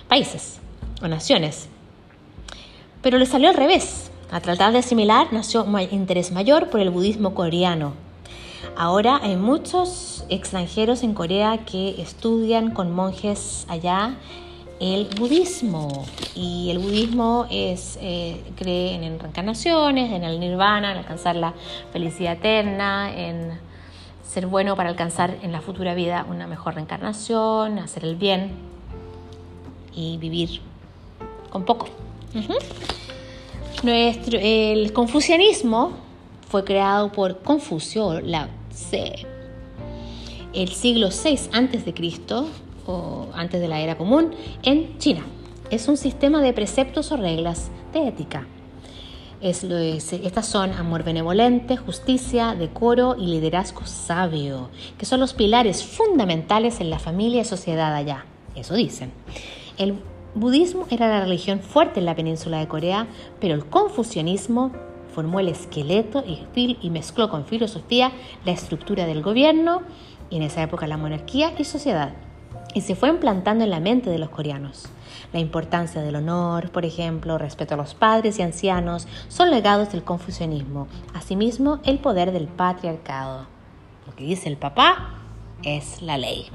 países 0.06 0.60
o 1.02 1.08
naciones. 1.08 1.70
Pero 3.00 3.16
le 3.16 3.24
salió 3.24 3.48
al 3.48 3.56
revés. 3.56 4.10
A 4.30 4.40
tratar 4.40 4.70
de 4.74 4.80
asimilar 4.80 5.28
nació 5.32 5.64
un 5.64 5.80
interés 5.80 6.30
mayor 6.30 6.68
por 6.68 6.78
el 6.78 6.90
budismo 6.90 7.32
coreano. 7.32 7.94
Ahora 8.76 9.18
hay 9.22 9.36
muchos 9.36 10.26
extranjeros 10.28 11.02
en 11.02 11.14
Corea 11.14 11.64
que 11.64 12.02
estudian 12.02 12.72
con 12.72 12.94
monjes 12.94 13.64
allá 13.70 14.18
el 14.80 15.08
budismo. 15.16 16.06
Y 16.34 16.70
el 16.70 16.78
budismo 16.78 17.46
es, 17.50 17.98
eh, 18.00 18.42
cree 18.56 18.94
en 18.94 19.18
reencarnaciones, 19.20 20.10
en 20.12 20.24
el 20.24 20.40
nirvana, 20.40 20.92
en 20.92 20.98
alcanzar 20.98 21.36
la 21.36 21.54
felicidad 21.92 22.32
eterna, 22.32 23.14
en 23.14 23.52
ser 24.26 24.46
bueno 24.46 24.76
para 24.76 24.88
alcanzar 24.88 25.36
en 25.42 25.52
la 25.52 25.60
futura 25.60 25.94
vida 25.94 26.26
una 26.28 26.46
mejor 26.46 26.74
reencarnación, 26.74 27.78
hacer 27.78 28.04
el 28.04 28.16
bien 28.16 28.52
y 29.94 30.16
vivir 30.16 30.60
con 31.50 31.64
poco. 31.64 31.88
Nuestro, 33.82 34.38
el 34.40 34.92
confucianismo 34.92 35.92
fue 36.48 36.64
creado 36.64 37.12
por 37.12 37.42
Confucio, 37.42 38.20
la 38.20 38.48
C, 38.72 39.26
el 40.52 40.68
siglo 40.68 41.08
VI 41.08 41.38
a.C. 41.52 41.92
o 42.86 43.28
antes 43.34 43.60
de 43.60 43.68
la 43.68 43.80
era 43.80 43.96
común 43.96 44.30
en 44.62 44.98
China. 44.98 45.22
Es 45.70 45.88
un 45.88 45.96
sistema 45.96 46.42
de 46.42 46.52
preceptos 46.52 47.12
o 47.12 47.16
reglas 47.16 47.70
de 47.92 48.08
ética. 48.08 48.46
Es 49.40 49.64
estas 49.64 50.46
son 50.46 50.72
amor 50.74 51.02
benevolente, 51.02 51.78
justicia, 51.78 52.54
decoro 52.54 53.16
y 53.18 53.26
liderazgo 53.26 53.86
sabio, 53.86 54.68
que 54.98 55.06
son 55.06 55.20
los 55.20 55.32
pilares 55.32 55.82
fundamentales 55.82 56.80
en 56.80 56.90
la 56.90 56.98
familia 56.98 57.40
y 57.40 57.44
sociedad 57.46 57.94
allá. 57.94 58.26
Eso 58.54 58.74
dicen. 58.74 59.12
El 59.78 59.94
budismo 60.34 60.86
era 60.90 61.08
la 61.08 61.20
religión 61.22 61.60
fuerte 61.60 62.00
en 62.00 62.06
la 62.06 62.14
península 62.14 62.58
de 62.58 62.68
Corea, 62.68 63.06
pero 63.40 63.54
el 63.54 63.64
confucianismo 63.64 64.72
formó 65.14 65.40
el 65.40 65.48
esqueleto 65.48 66.22
y, 66.26 66.76
y 66.82 66.90
mezcló 66.90 67.30
con 67.30 67.46
filosofía 67.46 68.12
la 68.44 68.52
estructura 68.52 69.06
del 69.06 69.22
gobierno 69.22 69.82
y 70.28 70.36
en 70.36 70.42
esa 70.42 70.62
época 70.62 70.86
la 70.86 70.96
monarquía 70.96 71.52
y 71.58 71.64
sociedad, 71.64 72.12
y 72.74 72.82
se 72.82 72.94
fue 72.94 73.08
implantando 73.08 73.64
en 73.64 73.70
la 73.70 73.80
mente 73.80 74.10
de 74.10 74.18
los 74.18 74.30
coreanos. 74.30 74.88
La 75.32 75.40
importancia 75.40 76.02
del 76.02 76.16
honor, 76.16 76.70
por 76.70 76.84
ejemplo, 76.84 77.38
respeto 77.38 77.74
a 77.74 77.76
los 77.76 77.94
padres 77.94 78.38
y 78.38 78.42
ancianos, 78.42 79.06
son 79.28 79.50
legados 79.50 79.92
del 79.92 80.02
confucianismo. 80.02 80.88
Asimismo, 81.14 81.80
el 81.84 81.98
poder 81.98 82.32
del 82.32 82.48
patriarcado. 82.48 83.46
Lo 84.06 84.14
que 84.14 84.24
dice 84.24 84.48
el 84.48 84.56
papá 84.56 85.14
es 85.62 86.02
la 86.02 86.18
ley. 86.18 86.48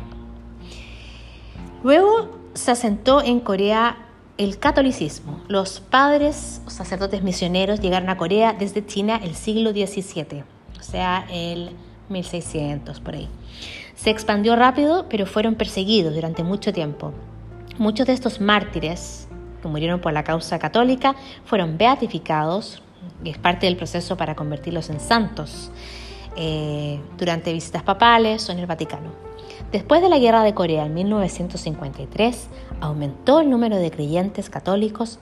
Luego 1.84 2.30
se 2.54 2.72
asentó 2.72 3.22
en 3.22 3.40
Corea 3.40 3.98
el 4.38 4.60
catolicismo. 4.60 5.42
Los 5.48 5.80
padres 5.80 6.62
o 6.66 6.70
sacerdotes 6.70 7.24
misioneros 7.24 7.80
llegaron 7.80 8.10
a 8.10 8.18
Corea 8.18 8.54
desde 8.54 8.86
China 8.86 9.20
el 9.22 9.36
siglo 9.36 9.72
XVII, 9.72 10.44
o 10.80 10.84
sea, 10.84 11.26
el 11.32 11.72
1600 12.10 13.00
por 13.00 13.16
ahí. 13.16 13.30
Se 13.96 14.10
expandió 14.10 14.56
rápido, 14.56 15.08
pero 15.10 15.26
fueron 15.26 15.56
perseguidos 15.56 16.14
durante 16.14 16.44
mucho 16.44 16.74
tiempo. 16.74 17.14
Muchos 17.78 18.08
de 18.08 18.14
estos 18.14 18.40
mártires 18.42 19.28
que 19.62 19.68
murieron 19.68 20.00
por 20.00 20.14
la 20.14 20.24
causa 20.24 20.60
católica 20.60 21.16
fueron 21.46 21.78
beatificados, 21.78 22.82
y 23.24 23.30
es 23.30 23.38
parte 23.38 23.66
del 23.66 23.78
proceso 23.78 24.18
para 24.18 24.36
convertirlos 24.36 24.90
en 24.90 25.00
santos, 25.00 25.72
eh, 26.36 27.00
durante 27.18 27.54
visitas 27.54 27.84
papales 27.84 28.48
o 28.50 28.52
en 28.52 28.60
el 28.60 28.66
Vaticano. 28.66 29.12
Después 29.72 30.02
de 30.02 30.10
la 30.10 30.20
Guerra 30.20 30.44
de 30.44 30.54
Corea 30.54 30.86
en 30.86 30.94
1953, 30.94 32.48
aumentó 32.82 33.40
el 33.40 33.50
número 33.50 33.78
de 33.78 33.90
creyentes 33.92 34.50
católicos 34.50 35.20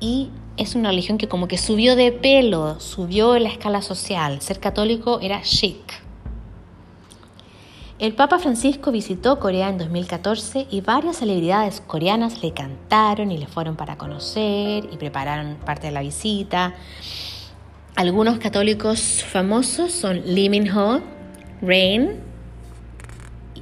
y 0.00 0.30
es 0.56 0.74
una 0.74 0.90
religión 0.90 1.18
que 1.18 1.28
como 1.28 1.48
que 1.48 1.58
subió 1.58 1.96
de 1.96 2.12
pelo, 2.12 2.78
subió 2.80 3.36
en 3.36 3.44
la 3.44 3.48
escala 3.48 3.82
social. 3.82 4.40
Ser 4.40 4.60
católico 4.60 5.20
era 5.20 5.42
chic. 5.42 6.03
El 8.00 8.12
Papa 8.14 8.40
Francisco 8.40 8.90
visitó 8.90 9.38
Corea 9.38 9.68
en 9.68 9.78
2014 9.78 10.66
y 10.68 10.80
varias 10.80 11.18
celebridades 11.18 11.80
coreanas 11.80 12.42
le 12.42 12.52
cantaron 12.52 13.30
y 13.30 13.38
le 13.38 13.46
fueron 13.46 13.76
para 13.76 13.96
conocer 13.96 14.88
y 14.90 14.96
prepararon 14.98 15.58
parte 15.64 15.86
de 15.86 15.92
la 15.92 16.00
visita. 16.00 16.74
Algunos 17.94 18.38
católicos 18.38 19.22
famosos 19.22 19.92
son 19.92 20.22
Lee 20.26 20.48
Min-ho, 20.48 21.02
Rain, 21.62 22.20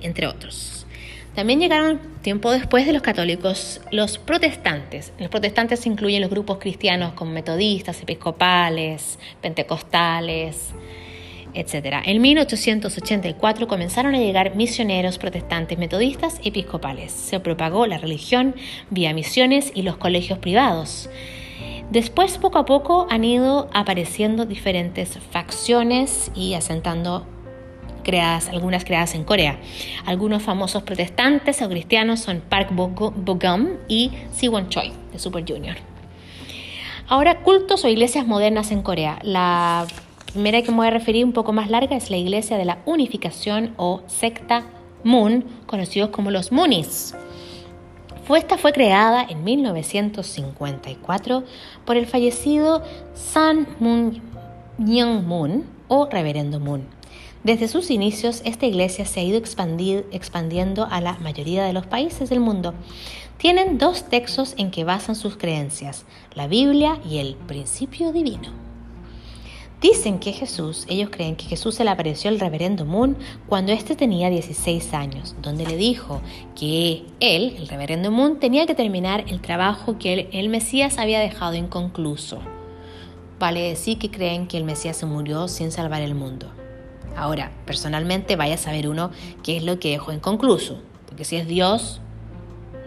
entre 0.00 0.26
otros. 0.26 0.86
También 1.34 1.60
llegaron 1.60 2.00
tiempo 2.22 2.50
después 2.50 2.86
de 2.86 2.94
los 2.94 3.02
católicos 3.02 3.82
los 3.90 4.16
protestantes. 4.16 5.12
Los 5.18 5.28
protestantes 5.28 5.84
incluyen 5.84 6.22
los 6.22 6.30
grupos 6.30 6.56
cristianos 6.56 7.12
como 7.12 7.32
metodistas, 7.32 8.00
episcopales, 8.00 9.18
pentecostales, 9.42 10.72
etc. 11.54 12.02
En 12.04 12.20
1884 12.20 13.66
comenzaron 13.68 14.14
a 14.14 14.18
llegar 14.18 14.54
misioneros 14.54 15.18
protestantes, 15.18 15.78
metodistas 15.78 16.40
y 16.42 16.48
episcopales. 16.48 17.12
Se 17.12 17.40
propagó 17.40 17.86
la 17.86 17.98
religión 17.98 18.54
vía 18.90 19.12
misiones 19.12 19.72
y 19.74 19.82
los 19.82 19.96
colegios 19.96 20.38
privados. 20.38 21.08
Después, 21.90 22.38
poco 22.38 22.58
a 22.58 22.64
poco, 22.64 23.06
han 23.10 23.22
ido 23.24 23.68
apareciendo 23.74 24.46
diferentes 24.46 25.18
facciones 25.30 26.32
y 26.34 26.54
asentando 26.54 27.26
creadas, 28.02 28.48
algunas 28.48 28.84
creadas 28.84 29.14
en 29.14 29.24
Corea. 29.24 29.58
Algunos 30.06 30.42
famosos 30.42 30.82
protestantes 30.82 31.60
o 31.62 31.68
cristianos 31.68 32.20
son 32.20 32.40
Park 32.40 32.70
Bo-gum 32.72 33.76
y 33.88 34.10
Siwon 34.32 34.68
Choi 34.68 34.92
de 35.12 35.18
Super 35.18 35.44
Junior. 35.46 35.76
Ahora, 37.08 37.40
cultos 37.40 37.84
o 37.84 37.88
iglesias 37.88 38.26
modernas 38.26 38.70
en 38.70 38.80
Corea. 38.80 39.18
La 39.22 39.86
primera 40.32 40.62
que 40.62 40.70
me 40.70 40.78
voy 40.78 40.86
a 40.86 40.90
referir 40.90 41.24
un 41.24 41.32
poco 41.32 41.52
más 41.52 41.70
larga 41.70 41.96
es 41.96 42.10
la 42.10 42.16
Iglesia 42.16 42.56
de 42.56 42.64
la 42.64 42.78
Unificación 42.86 43.74
o 43.76 44.02
secta 44.06 44.64
Moon, 45.04 45.44
conocidos 45.66 46.10
como 46.10 46.30
los 46.30 46.52
Moonies. 46.52 47.14
Esta 48.34 48.56
fue 48.56 48.72
creada 48.72 49.26
en 49.28 49.44
1954 49.44 51.44
por 51.84 51.98
el 51.98 52.06
fallecido 52.06 52.82
San 53.12 53.68
Moon 53.78 54.22
Young 54.78 55.24
Moon 55.24 55.66
o 55.88 56.06
Reverendo 56.06 56.58
Moon. 56.58 56.86
Desde 57.44 57.68
sus 57.68 57.90
inicios, 57.90 58.40
esta 58.46 58.64
iglesia 58.64 59.04
se 59.04 59.20
ha 59.20 59.22
ido 59.22 59.36
expandiendo 59.36 60.88
a 60.90 61.02
la 61.02 61.18
mayoría 61.18 61.64
de 61.64 61.74
los 61.74 61.86
países 61.86 62.30
del 62.30 62.40
mundo. 62.40 62.72
Tienen 63.36 63.76
dos 63.76 64.04
textos 64.04 64.54
en 64.56 64.70
que 64.70 64.84
basan 64.84 65.14
sus 65.14 65.36
creencias, 65.36 66.06
la 66.34 66.46
Biblia 66.46 66.98
y 67.04 67.18
el 67.18 67.34
principio 67.34 68.12
divino. 68.12 68.61
Dicen 69.82 70.20
que 70.20 70.32
Jesús, 70.32 70.86
ellos 70.88 71.10
creen 71.10 71.34
que 71.34 71.46
Jesús 71.46 71.74
se 71.74 71.82
le 71.82 71.90
apareció 71.90 72.30
al 72.30 72.38
reverendo 72.38 72.84
Moon 72.84 73.16
cuando 73.48 73.72
éste 73.72 73.96
tenía 73.96 74.30
16 74.30 74.94
años, 74.94 75.34
donde 75.42 75.66
le 75.66 75.76
dijo 75.76 76.22
que 76.54 77.02
él, 77.18 77.56
el 77.58 77.66
reverendo 77.66 78.12
Moon, 78.12 78.38
tenía 78.38 78.64
que 78.64 78.76
terminar 78.76 79.24
el 79.26 79.40
trabajo 79.40 79.98
que 79.98 80.28
el, 80.30 80.48
Mesías 80.50 80.98
había 80.98 81.18
dejado 81.18 81.54
inconcluso. 81.54 82.38
Vale 83.40 83.60
decir 83.60 83.98
que 83.98 84.12
creen 84.12 84.46
que 84.46 84.56
el 84.56 84.62
Mesías 84.62 84.96
se 84.96 85.06
murió 85.06 85.48
sin 85.48 85.72
salvar 85.72 86.00
el 86.02 86.14
mundo. 86.14 86.46
Ahora, 87.16 87.50
personalmente 87.66 88.36
vaya 88.36 88.54
a 88.54 88.58
saber 88.58 88.88
uno 88.88 89.10
qué 89.42 89.56
es 89.56 89.64
lo 89.64 89.80
que 89.80 89.90
dejó 89.90 90.12
inconcluso, 90.12 90.78
porque 91.08 91.24
si 91.24 91.34
es 91.34 91.48
Dios, 91.48 92.00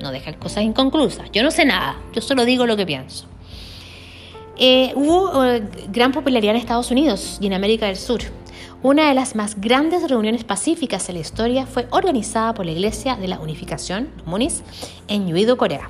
no 0.01 0.11
deja 0.11 0.31
cosas 0.39 0.63
inconclusas. 0.63 1.29
Yo 1.33 1.43
no 1.43 1.51
sé 1.51 1.65
nada, 1.65 1.97
yo 2.13 2.21
solo 2.21 2.45
digo 2.45 2.65
lo 2.65 2.77
que 2.77 2.85
pienso. 2.85 3.27
Eh, 4.57 4.93
hubo 4.95 5.43
eh, 5.43 5.67
gran 5.89 6.11
popularidad 6.11 6.55
en 6.55 6.61
Estados 6.61 6.91
Unidos 6.91 7.37
y 7.41 7.47
en 7.47 7.53
América 7.53 7.87
del 7.87 7.97
Sur. 7.97 8.21
Una 8.83 9.09
de 9.09 9.13
las 9.13 9.35
más 9.35 9.59
grandes 9.59 10.07
reuniones 10.09 10.43
pacíficas 10.43 11.09
en 11.09 11.15
la 11.15 11.21
historia 11.21 11.65
fue 11.65 11.87
organizada 11.91 12.53
por 12.53 12.65
la 12.65 12.71
Iglesia 12.71 13.15
de 13.15 13.27
la 13.27 13.39
Unificación, 13.39 14.09
Munis, 14.25 14.63
en 15.07 15.27
Yuido, 15.27 15.57
Corea 15.57 15.89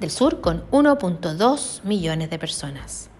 del 0.00 0.10
Sur, 0.10 0.40
con 0.40 0.64
1.2 0.70 1.82
millones 1.84 2.30
de 2.30 2.38
personas. 2.38 3.10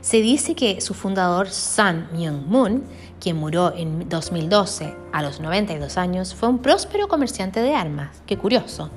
Se 0.00 0.20
dice 0.20 0.54
que 0.54 0.80
su 0.80 0.92
fundador, 0.92 1.48
San 1.48 2.08
Myung-moon, 2.12 2.84
quien 3.20 3.36
murió 3.36 3.74
en 3.74 4.08
2012 4.08 4.94
a 5.12 5.22
los 5.22 5.40
92 5.40 5.96
años, 5.96 6.34
fue 6.34 6.48
un 6.48 6.58
próspero 6.58 7.08
comerciante 7.08 7.60
de 7.60 7.74
armas. 7.74 8.22
Qué 8.26 8.36
curioso. 8.36 8.90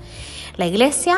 La 0.58 0.68
Iglesia 0.68 1.18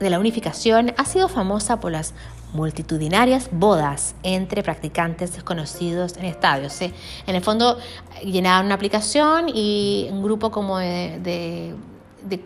de 0.00 0.10
la 0.10 0.18
Unificación 0.18 0.92
ha 0.96 1.04
sido 1.04 1.28
famosa 1.28 1.78
por 1.78 1.92
las 1.92 2.14
multitudinarias 2.56 3.48
bodas 3.52 4.16
entre 4.22 4.62
practicantes 4.62 5.34
desconocidos 5.34 6.16
en 6.16 6.24
estadios. 6.24 6.80
En 6.80 7.34
el 7.34 7.42
fondo 7.42 7.78
llenaban 8.24 8.66
una 8.66 8.74
aplicación 8.74 9.48
y 9.48 10.08
un 10.10 10.22
grupo 10.22 10.50
como 10.50 10.78
de, 10.78 11.74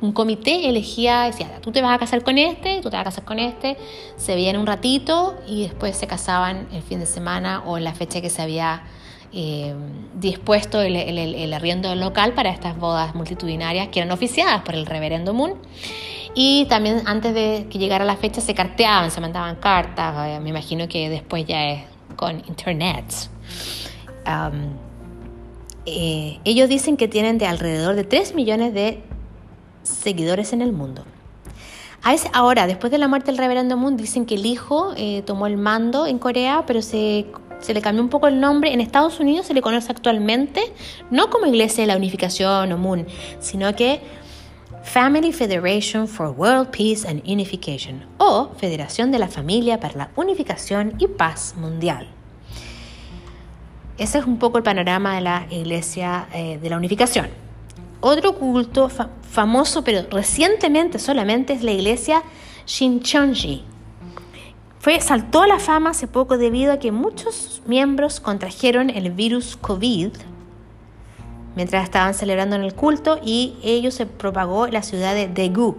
un 0.02 0.12
comité 0.12 0.68
elegía, 0.68 1.22
decía, 1.22 1.60
tú 1.62 1.72
te 1.72 1.80
vas 1.80 1.94
a 1.94 1.98
casar 1.98 2.22
con 2.22 2.36
este, 2.36 2.80
tú 2.82 2.90
te 2.90 2.96
vas 2.96 3.02
a 3.02 3.04
casar 3.04 3.24
con 3.24 3.38
este, 3.38 3.78
se 4.16 4.34
veían 4.34 4.58
un 4.58 4.66
ratito 4.66 5.36
y 5.46 5.62
después 5.62 5.96
se 5.96 6.06
casaban 6.06 6.68
el 6.72 6.82
fin 6.82 7.00
de 7.00 7.06
semana 7.06 7.62
o 7.64 7.78
en 7.78 7.84
la 7.84 7.94
fecha 7.94 8.20
que 8.20 8.28
se 8.28 8.42
había 8.42 8.82
eh, 9.32 9.74
dispuesto 10.14 10.82
el, 10.82 10.96
el, 10.96 11.52
arriendo 11.54 11.94
local 11.94 12.34
para 12.34 12.50
estas 12.50 12.76
bodas 12.76 13.14
multitudinarias 13.14 13.88
que 13.88 14.00
eran 14.00 14.10
oficiadas 14.10 14.62
por 14.62 14.74
el 14.74 14.86
reverendo 14.86 15.32
Moon. 15.32 15.54
Y 16.34 16.66
también 16.66 17.02
antes 17.06 17.34
de 17.34 17.66
que 17.70 17.78
llegara 17.78 18.04
la 18.04 18.16
fecha 18.16 18.40
se 18.40 18.54
carteaban, 18.54 19.10
se 19.10 19.20
mandaban 19.20 19.56
cartas, 19.56 20.28
eh, 20.28 20.40
me 20.40 20.50
imagino 20.50 20.88
que 20.88 21.08
después 21.08 21.44
ya 21.46 21.70
es 21.70 21.84
con 22.16 22.38
internet. 22.46 23.04
Eh, 25.86 26.38
ellos 26.44 26.68
dicen 26.68 26.96
que 26.96 27.08
tienen 27.08 27.38
de 27.38 27.46
alrededor 27.46 27.96
de 27.96 28.04
3 28.04 28.34
millones 28.34 28.74
de 28.74 29.02
seguidores 29.82 30.52
en 30.52 30.62
el 30.62 30.72
mundo. 30.72 31.04
ahora, 32.32 32.66
después 32.66 32.90
de 32.92 32.98
la 32.98 33.08
muerte 33.08 33.26
del 33.32 33.38
reverendo 33.38 33.76
Moon, 33.76 33.96
dicen 33.96 34.24
que 34.24 34.36
el 34.36 34.46
hijo 34.46 34.94
tomó 35.24 35.46
el 35.46 35.56
mando 35.56 36.06
en 36.06 36.18
Corea, 36.18 36.64
pero 36.66 36.80
se 36.80 37.26
se 37.60 37.74
le 37.74 37.82
cambió 37.82 38.02
un 38.02 38.08
poco 38.08 38.26
el 38.26 38.40
nombre. 38.40 38.72
En 38.72 38.80
Estados 38.80 39.20
Unidos 39.20 39.46
se 39.46 39.54
le 39.54 39.62
conoce 39.62 39.92
actualmente 39.92 40.72
no 41.10 41.30
como 41.30 41.46
Iglesia 41.46 41.82
de 41.82 41.88
la 41.88 41.96
Unificación 41.96 42.72
o 42.72 42.78
MUN, 42.78 43.06
sino 43.38 43.74
que 43.76 44.00
Family 44.82 45.32
Federation 45.32 46.08
for 46.08 46.30
World 46.30 46.70
Peace 46.70 47.06
and 47.06 47.22
Unification 47.24 48.04
o 48.18 48.50
Federación 48.56 49.12
de 49.12 49.18
la 49.18 49.28
Familia 49.28 49.78
para 49.78 49.94
la 49.94 50.10
Unificación 50.16 50.94
y 50.98 51.06
Paz 51.06 51.54
Mundial. 51.56 52.08
Ese 53.98 54.18
es 54.18 54.24
un 54.24 54.38
poco 54.38 54.58
el 54.58 54.64
panorama 54.64 55.14
de 55.14 55.20
la 55.20 55.46
Iglesia 55.50 56.28
eh, 56.32 56.58
de 56.58 56.70
la 56.70 56.76
Unificación. 56.76 57.28
Otro 58.00 58.34
culto 58.34 58.88
famoso, 58.88 59.84
pero 59.84 60.08
recientemente 60.10 60.98
solamente, 60.98 61.52
es 61.52 61.62
la 61.62 61.72
Iglesia 61.72 62.22
Shincheonji. 62.66 63.64
Fue, 64.78 64.98
saltó 65.02 65.42
a 65.42 65.46
la 65.46 65.58
fama 65.58 65.90
hace 65.90 66.06
poco 66.06 66.38
debido 66.38 66.72
a 66.72 66.78
que 66.78 66.90
muchos 66.90 67.60
miembros 67.66 68.18
contrajeron 68.18 68.88
el 68.88 69.10
virus 69.10 69.58
COVID 69.60 70.12
mientras 71.56 71.84
estaban 71.84 72.14
celebrando 72.14 72.56
en 72.56 72.62
el 72.62 72.74
culto 72.74 73.18
y 73.22 73.58
ello 73.62 73.90
se 73.90 74.06
propagó 74.06 74.66
en 74.66 74.72
la 74.74 74.82
ciudad 74.82 75.14
de 75.14 75.28
Daegu. 75.28 75.76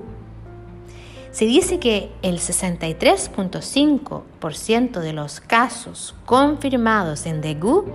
Se 1.32 1.46
dice 1.46 1.80
que 1.80 2.12
el 2.22 2.38
63.5% 2.40 5.00
de 5.00 5.14
los 5.14 5.40
casos 5.40 6.14
confirmados 6.26 7.26
en 7.26 7.42
Daegu 7.42 7.86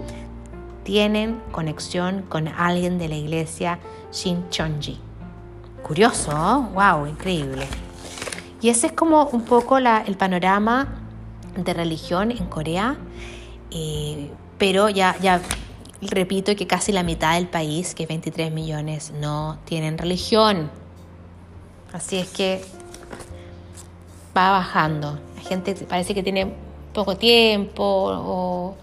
tienen 0.84 1.42
conexión 1.52 2.22
con 2.22 2.48
alguien 2.48 2.98
de 2.98 3.08
la 3.08 3.16
iglesia 3.16 3.78
Shincheonji. 4.12 4.98
Curioso, 5.82 6.32
wow, 6.72 7.06
increíble. 7.06 7.66
Y 8.62 8.70
ese 8.70 8.86
es 8.88 8.92
como 8.92 9.26
un 9.26 9.42
poco 9.42 9.76
el 9.78 10.16
panorama 10.16 10.88
de 11.56 11.74
religión 11.74 12.30
en 12.30 12.46
Corea, 12.46 12.96
eh, 13.70 14.30
pero 14.58 14.88
ya, 14.88 15.16
ya 15.20 15.40
repito 16.00 16.54
que 16.56 16.66
casi 16.66 16.92
la 16.92 17.02
mitad 17.02 17.34
del 17.34 17.48
país, 17.48 17.94
que 17.94 18.04
es 18.04 18.08
23 18.08 18.52
millones, 18.52 19.12
no 19.20 19.58
tienen 19.64 19.98
religión. 19.98 20.70
Así 21.92 22.16
es 22.16 22.28
que 22.28 22.62
va 24.36 24.50
bajando. 24.50 25.18
La 25.36 25.42
gente 25.42 25.74
parece 25.88 26.14
que 26.14 26.22
tiene 26.22 26.52
poco 26.92 27.16
tiempo 27.16 27.84
o, 27.84 28.76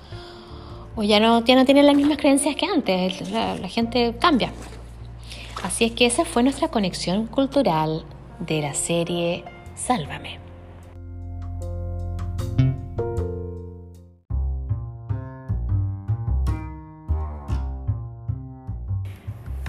ya, 1.03 1.19
no, 1.19 1.43
ya 1.43 1.55
no 1.55 1.65
tiene 1.65 1.83
las 1.83 1.95
mismas 1.95 2.17
creencias 2.17 2.55
que 2.55 2.65
antes. 2.65 3.29
La 3.31 3.67
gente 3.67 4.15
cambia. 4.19 4.51
Así 5.63 5.85
es 5.85 5.91
que 5.93 6.05
esa 6.05 6.25
fue 6.25 6.43
nuestra 6.43 6.67
conexión 6.67 7.27
cultural 7.27 8.05
de 8.39 8.61
la 8.61 8.73
serie 8.73 9.45
Sálvame. 9.75 10.42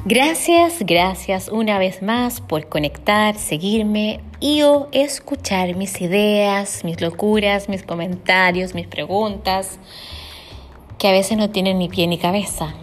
Gracias, 0.06 0.80
gracias 0.80 1.48
una 1.48 1.78
vez 1.78 2.02
más 2.02 2.42
por 2.42 2.68
conectar, 2.68 3.38
seguirme 3.38 4.20
y 4.38 4.60
o 4.60 4.86
escuchar 4.92 5.76
mis 5.76 5.98
ideas, 6.02 6.84
mis 6.84 7.00
locuras, 7.00 7.70
mis 7.70 7.84
comentarios, 7.84 8.74
mis 8.74 8.86
preguntas, 8.86 9.78
que 10.98 11.08
a 11.08 11.12
veces 11.12 11.38
no 11.38 11.48
tienen 11.48 11.78
ni 11.78 11.88
pie 11.88 12.06
ni 12.06 12.18
cabeza. 12.18 12.74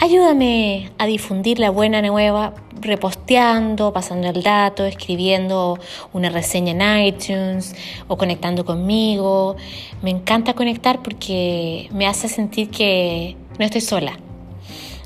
Ayúdame 0.00 0.90
a 0.98 1.06
difundir 1.06 1.60
la 1.60 1.70
buena 1.70 2.02
nueva 2.02 2.54
reposteando, 2.80 3.92
pasando 3.92 4.28
el 4.30 4.42
dato, 4.42 4.84
escribiendo 4.84 5.78
una 6.12 6.28
reseña 6.28 6.72
en 6.72 7.06
iTunes 7.06 7.76
o 8.08 8.16
conectando 8.16 8.64
conmigo. 8.64 9.54
Me 10.02 10.10
encanta 10.10 10.54
conectar 10.54 11.04
porque 11.04 11.88
me 11.92 12.08
hace 12.08 12.28
sentir 12.28 12.70
que 12.70 13.36
no 13.60 13.64
estoy 13.64 13.80
sola 13.80 14.18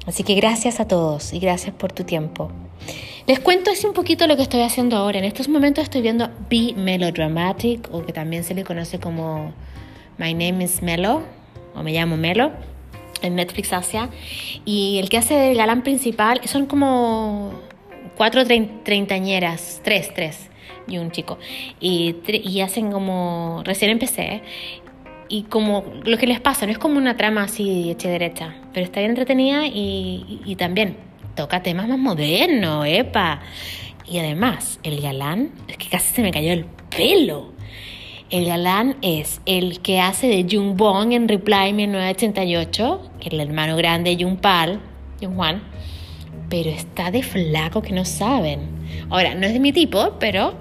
Así 0.09 0.23
que 0.23 0.35
gracias 0.35 0.81
a 0.81 0.89
todos 0.89 1.35
y 1.35 1.39
gracias 1.39 1.75
por 1.75 1.93
tu 1.93 2.03
tiempo. 2.03 2.51
Les 3.27 3.41
cuento 3.41 3.71
así 3.71 3.87
un 3.87 3.93
poquito 3.93 4.27
lo 4.27 4.37
que 4.37 4.43
estoy 4.43 4.63
haciendo 4.63 4.97
ahora. 4.97 5.19
En 5.19 5.27
estos 5.27 5.51
momentos 5.51 5.85
estoy 5.85 6.01
viendo 6.01 6.31
Be 6.49 6.73
Melodramatic, 6.75 7.91
o 7.93 8.07
que 8.07 8.15
también 8.15 8.43
se 8.43 8.55
le 8.55 8.65
conoce 8.65 8.99
como 8.99 9.53
My 10.17 10.33
Name 10.33 10.65
is 10.65 10.83
Melo, 10.83 11.21
o 11.75 11.83
me 11.83 11.93
llamo 11.93 12.17
Melo, 12.17 12.53
en 13.21 13.35
Netflix 13.35 13.75
Asia. 13.75 14.09
Y 14.65 14.99
el 14.99 15.11
que 15.11 15.19
hace 15.19 15.35
del 15.35 15.59
galán 15.59 15.83
principal 15.83 16.41
son 16.47 16.65
como 16.65 17.53
cuatro 18.17 18.45
treintañeras, 18.47 19.83
tres, 19.85 20.15
tres, 20.15 20.49
y 20.87 20.97
un 20.97 21.11
chico. 21.11 21.37
Y, 21.81 22.17
y 22.27 22.63
hacen 22.63 22.91
como, 22.91 23.61
recién 23.63 23.91
empecé, 23.91 24.41
y 25.29 25.43
como 25.43 25.85
lo 26.05 26.17
que 26.17 26.27
les 26.27 26.41
pasa, 26.41 26.67
no 26.67 26.73
es 26.73 26.79
como 26.79 26.99
una 26.99 27.17
trama 27.17 27.45
así 27.45 27.91
hecha 27.91 28.09
derecha, 28.09 28.55
pero 28.73 28.85
está 28.85 29.01
bien 29.01 29.11
entretenida 29.11 29.67
y, 29.67 30.57
también 30.59 30.97
toca 31.35 31.63
temas 31.63 31.87
más 31.89 31.99
modernos, 31.99 32.87
epa. 32.87 33.41
Y 34.07 34.19
además, 34.19 34.81
el 34.83 35.01
galán, 35.01 35.51
es 35.69 35.77
que 35.77 35.89
casi 35.89 36.15
se 36.15 36.23
me 36.23 36.31
cayó 36.31 36.53
el 36.53 36.65
pelo. 36.65 37.53
El 38.31 38.47
galán 38.47 38.97
es 39.03 39.41
el 39.47 39.81
que 39.81 40.01
hace 40.01 40.27
de 40.27 40.47
Jung 40.51 40.77
Bong 40.77 41.13
en 41.13 41.29
Reply 41.29 41.73
1988, 41.75 43.11
que 43.21 43.29
el 43.29 43.41
hermano 43.41 43.77
grande 43.77 44.17
de 44.17 44.25
Jung 44.25 44.39
Pal, 44.39 44.81
Jung 45.21 45.37
Juan, 45.37 45.63
pero 46.49 46.71
está 46.71 47.11
de 47.11 47.23
flaco 47.23 47.83
que 47.83 47.93
no 47.93 48.05
saben. 48.05 48.61
Ahora, 49.11 49.35
no 49.35 49.47
es 49.47 49.53
de 49.53 49.61
mi 49.61 49.73
tipo, 49.73 50.17
pero 50.19 50.55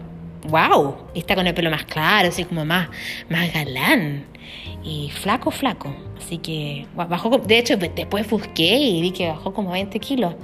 wow, 0.50 0.96
está 1.16 1.36
con 1.36 1.48
el 1.48 1.54
pelo 1.54 1.72
más 1.72 1.86
claro, 1.86 2.28
así 2.28 2.44
como 2.44 2.66
más, 2.66 2.90
más 3.30 3.52
galán 3.54 4.37
y 4.84 5.10
flaco, 5.10 5.52
flaco. 5.52 5.94
Así 6.18 6.38
que 6.38 6.88
bajó, 6.96 7.38
de 7.38 7.60
hecho, 7.60 7.78
después 7.78 8.30
busqué 8.30 8.78
y 8.78 9.02
vi 9.02 9.12
que 9.12 9.28
bajó 9.28 9.54
como 9.54 9.72
20 9.72 10.00
kilos. 10.00 10.36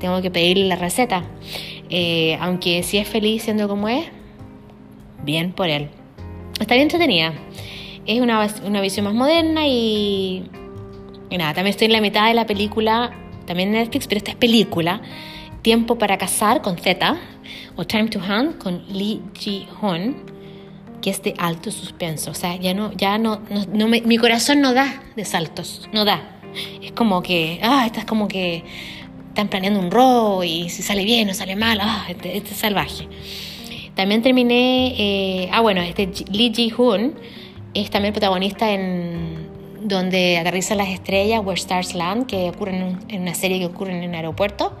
Tengo 0.00 0.22
que 0.22 0.30
pedirle 0.30 0.66
la 0.66 0.76
receta. 0.76 1.24
Eh, 1.90 2.36
aunque 2.40 2.82
si 2.82 2.98
es 2.98 3.08
feliz 3.08 3.42
siendo 3.42 3.68
como 3.68 3.88
es, 3.88 4.06
bien 5.24 5.52
por 5.52 5.68
él. 5.68 5.88
Está 6.60 6.74
bien 6.74 6.84
entretenida. 6.84 7.32
Es 8.06 8.20
una, 8.20 8.46
una 8.64 8.80
visión 8.80 9.04
más 9.04 9.14
moderna 9.14 9.66
y, 9.66 10.44
y 11.30 11.38
nada, 11.38 11.54
también 11.54 11.70
estoy 11.70 11.86
en 11.86 11.92
la 11.92 12.00
mitad 12.00 12.28
de 12.28 12.34
la 12.34 12.46
película, 12.46 13.10
también 13.46 13.72
Netflix, 13.72 14.06
pero 14.06 14.18
esta 14.18 14.30
es 14.30 14.36
película. 14.36 15.02
Tiempo 15.62 15.98
para 15.98 16.16
cazar 16.16 16.62
con 16.62 16.78
Z 16.78 17.16
o 17.76 17.84
Time 17.84 18.08
to 18.08 18.18
Hunt 18.18 18.58
con 18.58 18.84
Lee 18.88 19.20
Ji-hoon 19.34 20.37
que 21.00 21.10
es 21.10 21.22
de 21.22 21.34
alto 21.38 21.70
suspenso. 21.70 22.30
O 22.30 22.34
sea, 22.34 22.56
ya 22.56 22.74
no, 22.74 22.92
ya 22.92 23.18
no, 23.18 23.40
mi 23.84 24.18
corazón 24.18 24.60
no 24.60 24.74
da 24.74 25.02
de 25.16 25.24
saltos, 25.24 25.88
no 25.92 26.04
da. 26.04 26.38
Es 26.82 26.92
como 26.92 27.22
que, 27.22 27.60
ah, 27.62 27.84
estás 27.86 28.04
como 28.04 28.28
que 28.28 28.64
están 29.28 29.48
planeando 29.48 29.80
un 29.80 29.90
robo 29.90 30.42
y 30.42 30.68
si 30.68 30.82
sale 30.82 31.04
bien 31.04 31.28
o 31.30 31.34
sale 31.34 31.56
mal, 31.56 31.78
ah, 31.80 32.06
este, 32.08 32.36
este 32.36 32.50
es 32.50 32.56
salvaje. 32.56 33.08
También 33.94 34.22
terminé, 34.22 34.94
eh, 34.98 35.48
ah, 35.52 35.60
bueno, 35.60 35.80
este 35.80 36.08
Lee 36.30 36.52
Ji-hoon 36.54 37.14
es 37.74 37.90
también 37.90 38.12
protagonista 38.12 38.70
en 38.72 39.48
donde 39.82 40.38
aterrizan 40.38 40.78
las 40.78 40.88
estrellas, 40.88 41.40
Where 41.44 41.60
Stars 41.60 41.94
Land, 41.94 42.26
que 42.26 42.48
ocurre 42.50 42.76
en, 42.76 42.98
en, 43.08 43.22
una 43.22 43.34
serie 43.34 43.58
que 43.58 43.66
ocurre 43.66 43.96
en 43.96 44.08
un 44.08 44.14
aeropuerto 44.14 44.76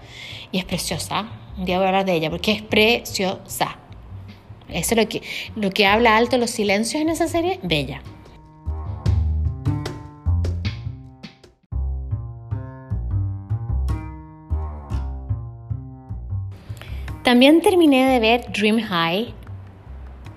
y 0.50 0.58
es 0.58 0.64
preciosa. 0.64 1.28
Un 1.56 1.64
día 1.64 1.76
voy 1.78 1.86
a 1.86 1.88
hablar 1.88 2.04
de 2.04 2.14
ella 2.14 2.30
porque 2.30 2.52
es 2.52 2.62
preciosa. 2.62 3.78
Eso 4.68 4.94
es 4.94 5.00
lo 5.00 5.08
que, 5.08 5.22
lo 5.56 5.70
que 5.70 5.86
habla 5.86 6.16
alto 6.16 6.38
los 6.38 6.50
silencios 6.50 7.02
en 7.02 7.08
esa 7.08 7.28
serie, 7.28 7.58
bella. 7.62 8.02
También 17.28 17.60
terminé 17.60 18.10
de 18.10 18.20
ver 18.20 18.52
Dream 18.52 18.80
High, 18.80 19.34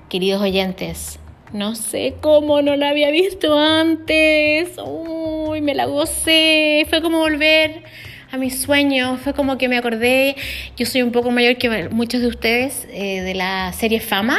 queridos 0.09 0.41
oyentes. 0.41 1.19
No 1.53 1.75
sé 1.75 2.15
cómo 2.19 2.61
no 2.61 2.75
la 2.75 2.89
había 2.89 3.11
visto 3.11 3.57
antes. 3.57 4.75
Uy, 4.85 5.61
me 5.61 5.73
la 5.73 5.85
gocé. 5.85 6.85
Fue 6.89 7.01
como 7.01 7.19
volver 7.19 7.83
a 8.31 8.37
mis 8.37 8.61
sueños. 8.61 9.19
Fue 9.19 9.33
como 9.33 9.57
que 9.57 9.67
me 9.67 9.77
acordé, 9.77 10.35
yo 10.77 10.85
soy 10.85 11.01
un 11.01 11.11
poco 11.11 11.31
mayor 11.31 11.57
que 11.57 11.89
muchos 11.89 12.21
de 12.21 12.27
ustedes, 12.27 12.87
eh, 12.91 13.21
de 13.21 13.35
la 13.35 13.73
serie 13.73 13.99
Fama. 13.99 14.37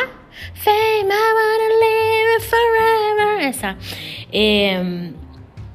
Fame, 0.54 0.74
I 0.74 1.32
wanna 1.38 1.68
live 1.80 2.44
forever. 2.48 3.48
Esa. 3.48 3.76
Em, 4.32 5.12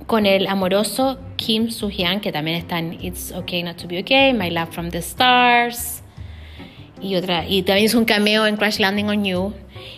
con 0.07 0.25
el 0.25 0.47
amoroso 0.47 1.19
Kim 1.35 1.69
Soo-hyun, 1.69 2.19
que 2.19 2.31
también 2.31 2.57
está 2.57 2.79
en 2.79 2.97
It's 3.01 3.31
Okay 3.31 3.61
Not 3.61 3.77
to 3.77 3.87
Be 3.87 3.99
Okay, 3.99 4.33
My 4.33 4.49
Love 4.49 4.69
from 4.71 4.89
the 4.89 4.99
Stars. 4.99 6.01
Y, 7.01 7.15
otra, 7.15 7.47
y 7.47 7.61
también 7.61 7.85
es 7.85 7.93
un 7.93 8.05
cameo 8.05 8.47
en 8.47 8.57
Crash 8.57 8.79
Landing 8.79 9.09
on 9.09 9.23
You. 9.23 9.53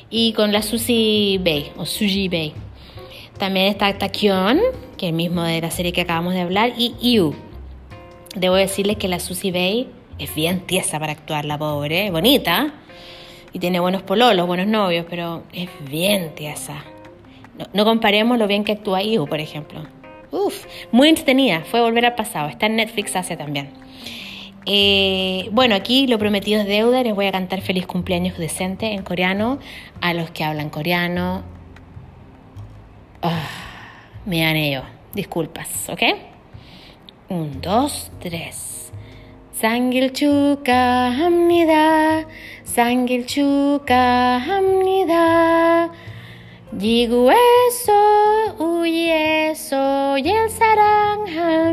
Y 0.10 0.34
con 0.34 0.52
la 0.52 0.62
Susie 0.62 1.40
Bay, 1.42 1.72
o 1.78 1.86
Suji 1.86 2.28
Bay. 2.28 2.54
También 3.38 3.68
está 3.68 3.98
Taekyon, 3.98 4.60
que 4.98 5.06
es 5.06 5.10
el 5.12 5.16
mismo 5.16 5.44
de 5.44 5.62
la 5.62 5.72
serie 5.72 5.94
que 5.94 6.02
acabamos 6.02 6.34
de 6.34 6.42
hablar, 6.42 6.74
y 6.78 6.94
Yu, 7.02 7.34
Debo 8.36 8.56
decirles 8.56 8.98
que 8.98 9.08
la 9.08 9.20
Susie 9.20 9.52
Bay 9.52 9.90
es 10.20 10.34
bien 10.36 10.62
tiesa 10.62 11.00
para 11.00 11.14
actuar, 11.14 11.46
la 11.46 11.58
pobre, 11.58 12.12
bonita 12.12 12.74
y 13.54 13.60
tiene 13.60 13.80
buenos 13.80 14.04
pololos, 14.04 14.46
buenos 14.46 14.68
novios, 14.68 15.06
pero 15.10 15.44
es 15.54 15.70
bien 15.90 16.36
tiesa. 16.36 16.84
No, 17.74 17.84
comparemos 17.84 18.38
lo 18.38 18.48
bien 18.48 18.64
que 18.64 18.74
actúa 18.74 19.02
Ivo, 19.02 19.26
por 19.26 19.40
ejemplo. 19.40 19.82
Uf, 20.32 20.66
muy 20.92 21.10
entretenida, 21.10 21.62
fue 21.62 21.82
Volver 21.82 22.06
al 22.06 22.16
Pasado, 22.16 22.50
está 22.50 22.68
en 22.68 22.76
Netflix 22.76 23.16
hace 23.16 23.36
también. 23.36 23.72
Eh, 24.66 25.50
bueno, 25.52 25.74
aquí 25.74 26.06
lo 26.06 26.20
prometido 26.20 26.62
es 26.62 26.68
deuda, 26.68 27.02
les 27.02 27.16
voy 27.16 27.26
a 27.26 27.32
cantar 27.32 27.62
feliz 27.62 27.88
cumpleaños 27.88 28.38
decente 28.38 28.94
en 28.94 29.02
coreano 29.02 29.58
a 30.02 30.14
los 30.14 30.30
que 30.30 30.44
hablan 30.44 30.70
coreano. 30.70 31.44
Ah, 33.24 33.48
me 34.26 34.42
dan 34.42 34.56
ello, 34.56 34.84
disculpas, 35.14 35.90
¿ok? 35.90 36.29
Un, 37.32 37.62
dos, 37.62 38.10
tres. 38.20 38.92
Sangil 39.54 40.14
축하합니다. 40.14 41.74
Sangil 42.66 43.28
축하합니다. 43.28 44.80
지구에서 46.80 47.94
우리에서 48.58 50.18
예 50.26 50.48
사랑합니다. 50.48 51.70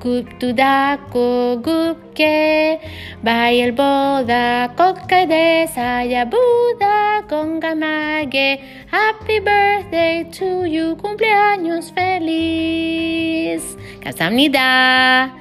굽도 0.00 0.56
닫고 0.56 1.62
굽게 1.62 2.80
Vaya 3.24 3.64
el 3.64 3.72
boda, 3.72 4.74
coca 4.76 5.24
de 5.24 5.66
saya 5.72 6.26
Buda, 6.26 7.24
congamage. 7.26 8.60
Happy 8.92 9.40
birthday 9.40 10.26
to 10.30 10.66
you, 10.66 10.94
cumpleaños 10.98 11.90
feliz. 11.94 13.78
Casamnida. 14.00 15.34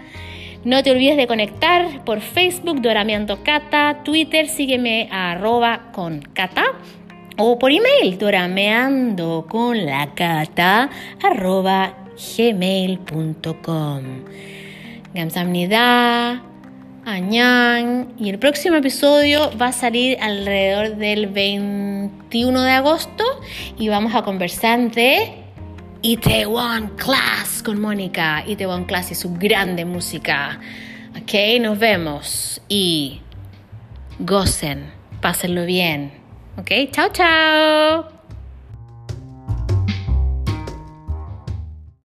No 0.64 0.82
te 0.82 0.92
olvides 0.92 1.18
de 1.18 1.28
conectar 1.28 2.06
por 2.06 2.22
Facebook 2.22 2.80
Doramiando 2.80 3.44
Cata, 3.44 4.02
Twitter 4.06 4.48
sígueme 4.48 5.10
a 5.12 5.32
arroba 5.32 5.92
con 5.92 6.22
Cata 6.22 6.64
o 7.38 7.60
por 7.60 7.74
email 7.74 8.18
dorameando 8.18 9.46
con 9.50 9.86
la 9.86 10.14
cata 10.16 10.90
arroba 11.22 11.96
gmail.com. 12.38 14.04
Gamsamnida. 15.14 16.53
Añan. 17.06 18.14
Y 18.18 18.30
el 18.30 18.40
próximo 18.40 18.78
episodio 18.78 19.52
va 19.58 19.68
a 19.68 19.72
salir 19.72 20.18
alrededor 20.22 20.96
del 20.98 21.28
21 21.28 22.62
de 22.62 22.72
agosto 22.72 23.24
y 23.78 23.90
vamos 23.90 24.16
a 24.16 24.24
conversar 24.24 24.92
de 24.92 25.44
Itaewon 26.02 26.90
Class 26.98 27.64
con 27.64 27.80
Mónica. 27.80 28.44
Itaewon 28.46 28.86
Class 28.86 29.12
y 29.12 29.16
su 29.16 29.34
grande 29.34 29.86
música. 29.86 30.60
Ok, 31.22 31.62
nos 31.62 31.78
vemos 31.80 32.62
y 32.68 33.22
gocen, 34.20 34.92
pásenlo 35.22 35.66
bien. 35.66 36.12
Ok, 36.58 36.72
chao, 36.92 37.10
chao. 37.12 38.13